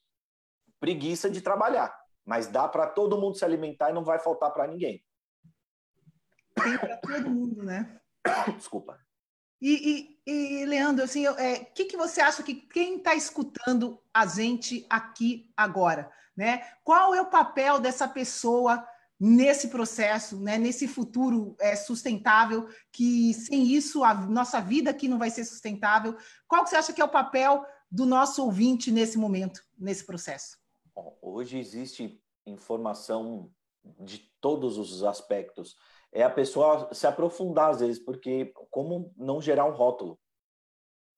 [0.79, 1.95] preguiça de trabalhar,
[2.25, 5.03] mas dá para todo mundo se alimentar e não vai faltar para ninguém.
[6.55, 8.01] Tem para todo mundo, né?
[8.57, 8.99] Desculpa.
[9.61, 14.01] E, e, e Leandro, assim, o é, que, que você acha que quem está escutando
[14.13, 16.67] a gente aqui agora, né?
[16.83, 18.83] Qual é o papel dessa pessoa
[19.19, 20.57] nesse processo, né?
[20.57, 26.17] Nesse futuro é, sustentável, que sem isso a nossa vida aqui não vai ser sustentável.
[26.47, 30.57] Qual que você acha que é o papel do nosso ouvinte nesse momento, nesse processo?
[31.21, 33.51] Hoje existe informação
[33.99, 35.75] de todos os aspectos
[36.11, 40.19] é a pessoa se aprofundar às vezes, porque como não gerar um rótulo?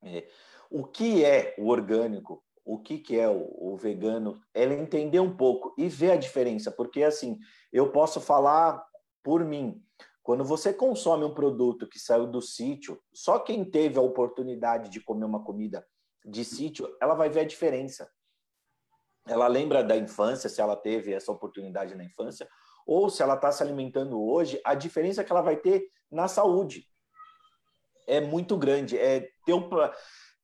[0.04, 0.28] É,
[0.70, 2.44] o que é o orgânico?
[2.66, 4.42] O que, que é o, o vegano?
[4.54, 7.38] Ela entender um pouco e ver a diferença, porque assim,
[7.72, 8.84] eu posso falar
[9.24, 9.82] por mim.
[10.22, 15.02] Quando você consome um produto que saiu do sítio, só quem teve a oportunidade de
[15.02, 15.86] comer uma comida
[16.26, 18.10] de sítio, ela vai ver a diferença.
[19.28, 22.48] Ela lembra da infância, se ela teve essa oportunidade na infância,
[22.86, 26.88] ou se ela está se alimentando hoje, a diferença que ela vai ter na saúde
[28.08, 28.98] é muito grande.
[28.98, 29.70] É ter, um,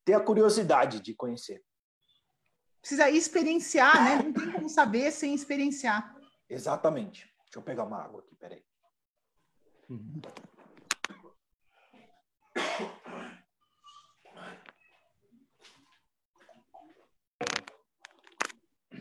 [0.05, 1.63] ter a curiosidade de conhecer.
[2.81, 4.23] Precisa experienciar, né?
[4.23, 6.15] Não tem como saber sem experienciar.
[6.49, 7.21] Exatamente.
[7.43, 8.63] Deixa eu pegar uma água aqui, peraí.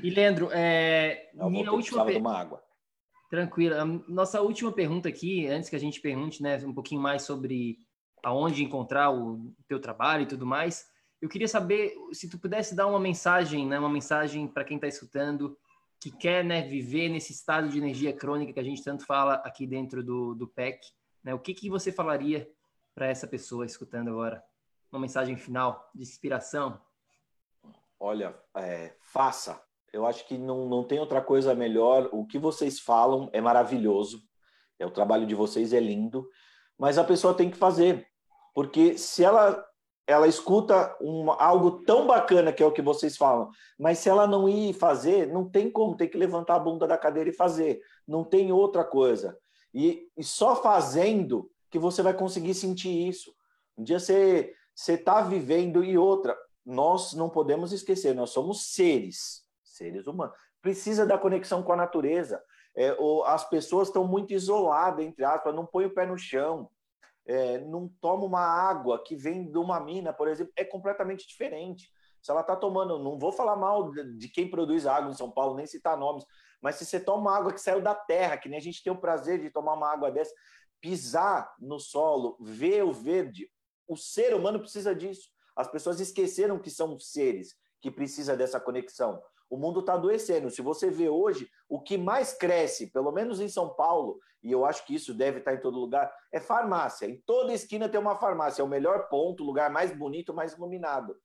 [0.03, 2.29] E Leandro, é, Não, minha última pergunta.
[2.29, 2.68] uma água.
[3.29, 3.75] Tranquilo.
[4.09, 7.79] Nossa última pergunta aqui, antes que a gente pergunte né, um pouquinho mais sobre
[8.25, 10.87] aonde encontrar o teu trabalho e tudo mais,
[11.21, 14.87] eu queria saber se tu pudesse dar uma mensagem, né, uma mensagem para quem está
[14.87, 15.57] escutando,
[16.01, 19.67] que quer né, viver nesse estado de energia crônica que a gente tanto fala aqui
[19.67, 20.81] dentro do, do PEC.
[21.23, 22.49] Né, o que, que você falaria
[22.95, 24.43] para essa pessoa escutando agora?
[24.91, 26.81] Uma mensagem final de inspiração?
[28.01, 29.61] Olha, é, faça,
[29.93, 32.09] eu acho que não, não tem outra coisa melhor.
[32.13, 34.23] O que vocês falam é maravilhoso.
[34.79, 36.29] É, o trabalho de vocês é lindo.
[36.79, 38.07] Mas a pessoa tem que fazer.
[38.55, 39.65] Porque se ela
[40.07, 44.27] ela escuta um, algo tão bacana que é o que vocês falam, mas se ela
[44.27, 47.83] não ir fazer, não tem como, tem que levantar a bunda da cadeira e fazer.
[48.07, 49.39] Não tem outra coisa.
[49.75, 53.35] E, e só fazendo que você vai conseguir sentir isso.
[53.77, 54.55] Um dia você
[54.87, 56.35] está vivendo e outra.
[56.65, 59.47] Nós não podemos esquecer, nós somos seres
[59.79, 60.37] seres humanos.
[60.61, 62.43] Precisa da conexão com a natureza.
[62.77, 66.71] É, ou as pessoas estão muito isoladas, entre aspas, não põe o pé no chão,
[67.27, 71.91] é, não toma uma água que vem de uma mina, por exemplo, é completamente diferente.
[72.23, 75.57] Se ela está tomando, não vou falar mal de quem produz água em São Paulo,
[75.57, 76.25] nem citar nomes,
[76.61, 79.01] mas se você toma água que saiu da terra, que nem a gente tem o
[79.01, 80.35] prazer de tomar uma água dessa,
[80.81, 83.51] pisar no solo, ver o verde,
[83.87, 85.29] o ser humano precisa disso.
[85.57, 89.21] As pessoas esqueceram que são seres que precisa dessa conexão.
[89.51, 90.51] O mundo está adoecendo.
[90.51, 94.65] Se você vê hoje, o que mais cresce, pelo menos em São Paulo, e eu
[94.65, 97.07] acho que isso deve estar em todo lugar, é farmácia.
[97.07, 98.63] Em toda esquina tem uma farmácia.
[98.63, 101.17] É o melhor ponto, o lugar mais bonito, mais iluminado.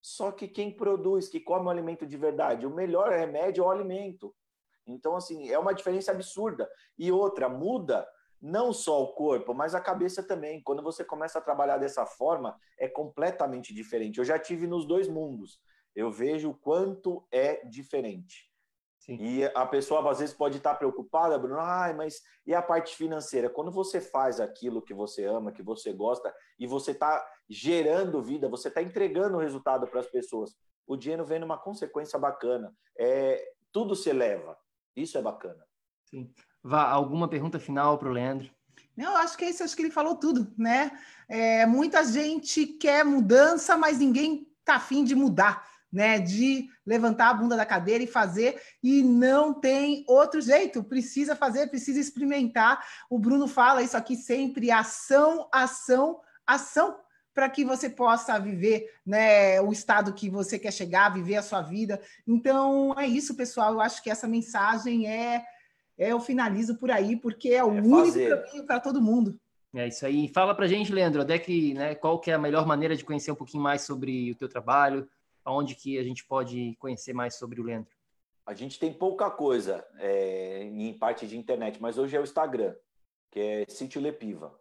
[0.00, 3.70] Só que quem produz, que come o alimento de verdade, o melhor remédio é o
[3.70, 4.34] alimento.
[4.86, 6.68] Então, assim, é uma diferença absurda.
[6.98, 8.06] E outra, muda
[8.40, 10.60] não só o corpo, mas a cabeça também.
[10.62, 14.18] Quando você começa a trabalhar dessa forma, é completamente diferente.
[14.18, 15.60] Eu já tive nos dois mundos
[15.94, 18.50] eu vejo o quanto é diferente.
[18.98, 19.16] Sim.
[19.20, 23.50] E a pessoa às vezes pode estar preocupada, Bruno, ah, mas e a parte financeira?
[23.50, 28.48] Quando você faz aquilo que você ama, que você gosta, e você está gerando vida,
[28.48, 30.54] você está entregando o resultado para as pessoas,
[30.86, 32.72] o dinheiro vem numa consequência bacana.
[32.96, 34.56] É, tudo se eleva.
[34.94, 35.66] Isso é bacana.
[36.04, 36.32] Sim.
[36.62, 38.50] Vá, alguma pergunta final para o Leandro?
[38.96, 40.92] Não, acho que é isso, acho que ele falou tudo, né?
[41.28, 47.34] É, muita gente quer mudança, mas ninguém está afim de mudar né, de levantar a
[47.34, 52.82] bunda da cadeira e fazer, e não tem outro jeito, precisa fazer, precisa experimentar.
[53.10, 56.96] O Bruno fala isso aqui sempre: ação, ação, ação,
[57.34, 61.60] para que você possa viver né, o estado que você quer chegar, viver a sua
[61.60, 62.00] vida.
[62.26, 63.74] Então, é isso, pessoal.
[63.74, 65.44] Eu acho que essa mensagem é.
[65.98, 69.38] é eu finalizo por aí, porque é o é único caminho para todo mundo.
[69.74, 70.28] É isso aí.
[70.28, 73.32] Fala para gente, Leandro, até que, né, qual que é a melhor maneira de conhecer
[73.32, 75.08] um pouquinho mais sobre o teu trabalho,
[75.44, 77.92] aonde que a gente pode conhecer mais sobre o Leandro?
[78.44, 82.74] A gente tem pouca coisa é, em parte de internet, mas hoje é o Instagram,
[83.30, 84.58] que é Sítio Lepiva.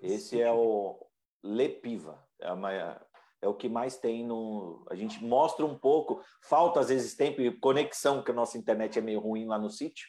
[0.00, 1.04] Esse é o
[1.42, 4.86] Lepiva, é, uma, é o que mais tem no.
[4.88, 8.98] A gente mostra um pouco, falta às vezes tempo e conexão, que a nossa internet
[8.98, 10.06] é meio ruim lá no sítio,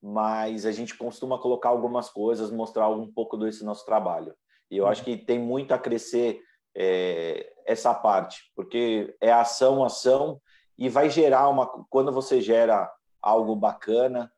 [0.00, 4.34] mas a gente costuma colocar algumas coisas, mostrar um pouco desse nosso trabalho.
[4.70, 6.40] E eu acho que tem muito a crescer
[6.76, 10.40] é, essa parte, porque é ação, ação,
[10.76, 11.66] e vai gerar uma.
[11.88, 12.90] Quando você gera
[13.22, 14.30] algo bacana,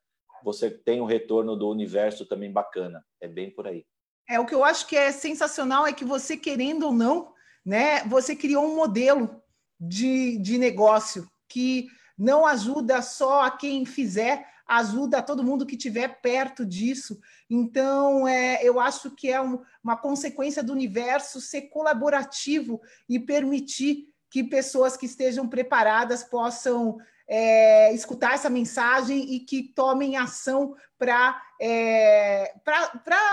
[0.45, 3.05] você tem um retorno do universo também bacana.
[3.21, 3.85] É bem por aí.
[4.29, 7.33] É o que eu acho que é sensacional é que você querendo ou não,
[7.65, 9.41] né, você criou um modelo
[9.81, 11.87] de, de negócio que
[12.19, 17.19] não ajuda só a quem fizer, ajuda todo mundo que estiver perto disso.
[17.49, 24.09] Então, é, eu acho que é um, uma consequência do universo ser colaborativo e permitir
[24.31, 26.99] que pessoas que estejam preparadas possam
[27.29, 32.55] é, escutar essa mensagem e que tomem ação para é,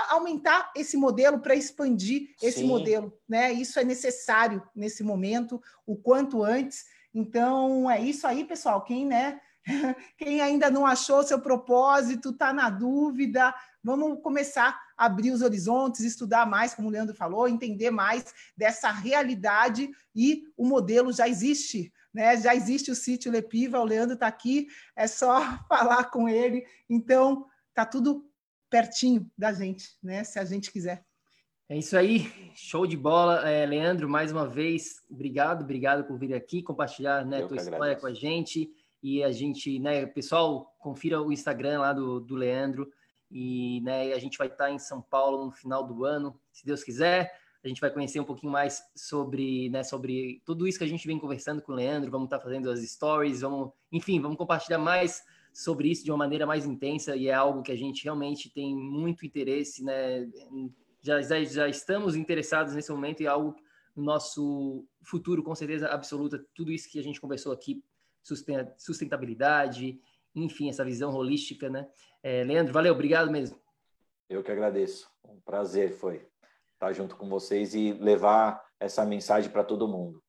[0.10, 2.68] aumentar esse modelo, para expandir esse Sim.
[2.68, 3.14] modelo.
[3.28, 3.52] Né?
[3.52, 6.86] Isso é necessário nesse momento, o quanto antes.
[7.14, 8.84] Então, é isso aí, pessoal.
[8.84, 9.40] Quem, né,
[10.18, 13.53] quem ainda não achou seu propósito, está na dúvida,
[13.84, 18.91] vamos começar a abrir os horizontes, estudar mais, como o Leandro falou, entender mais dessa
[18.91, 21.91] realidade e o modelo já existe.
[22.14, 22.38] Né?
[22.38, 26.66] Já existe o sítio Lepiva, o Leandro está aqui, é só falar com ele.
[26.89, 28.30] Então, está tudo
[28.70, 30.24] pertinho da gente, né?
[30.24, 31.03] se a gente quiser.
[31.70, 33.49] É isso aí, show de bola.
[33.49, 38.01] É, Leandro, mais uma vez, obrigado, obrigado por vir aqui compartilhar né, tua história agradeço.
[38.01, 38.70] com a gente.
[39.04, 42.89] E a gente, né, pessoal, confira o Instagram lá do, do Leandro.
[43.30, 46.84] E né, a gente vai estar em São Paulo no final do ano, se Deus
[46.84, 47.38] quiser.
[47.64, 51.06] A gente vai conhecer um pouquinho mais sobre, né, sobre tudo isso que a gente
[51.06, 52.10] vem conversando com o Leandro.
[52.10, 55.22] Vamos estar fazendo as stories, vamos, enfim, vamos compartilhar mais
[55.54, 58.76] sobre isso de uma maneira mais intensa e é algo que a gente realmente tem
[58.76, 60.28] muito interesse, né?
[61.04, 63.56] já, já, já estamos interessados nesse momento e é algo
[63.95, 67.84] no nosso futuro, com certeza absoluta, tudo isso que a gente conversou aqui,
[68.78, 69.99] sustentabilidade,
[70.36, 71.88] enfim, essa visão holística, né?
[72.21, 73.59] É, Leandro, valeu, obrigado mesmo.
[74.30, 76.26] Eu que agradeço, um prazer foi
[76.74, 80.24] estar junto com vocês e levar essa mensagem para todo mundo.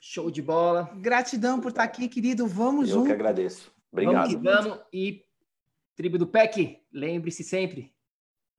[0.00, 0.90] Show de bola.
[0.96, 2.46] Gratidão por estar aqui, querido.
[2.46, 3.04] Vamos Eu junto.
[3.04, 3.72] Eu que agradeço.
[3.90, 4.14] Obrigado.
[4.14, 4.84] Vamos que vamos.
[4.92, 5.24] E
[5.94, 7.92] tribo do PEC, lembre-se sempre,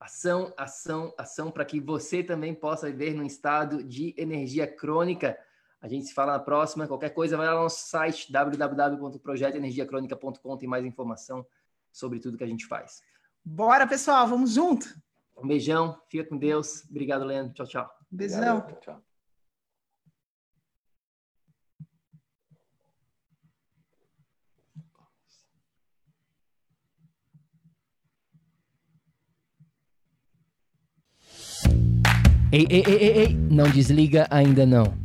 [0.04, 5.34] Ação, ação, ação, para que você também possa viver num estado de energia crônica.
[5.84, 6.88] A gente se fala na próxima.
[6.88, 10.56] Qualquer coisa, vai lá no nosso site www.projetoenergiacronica.com.
[10.56, 11.46] Tem mais informação
[11.92, 13.02] sobre tudo que a gente faz.
[13.44, 14.86] Bora, pessoal, vamos junto.
[15.36, 16.88] Um beijão, fica com Deus.
[16.88, 17.52] Obrigado, Leandro.
[17.52, 17.86] Tchau, tchau.
[18.10, 18.60] Beijão.
[18.60, 19.04] Obrigado, tchau.
[32.50, 35.04] Ei, ei, ei, ei, ei, não desliga ainda não.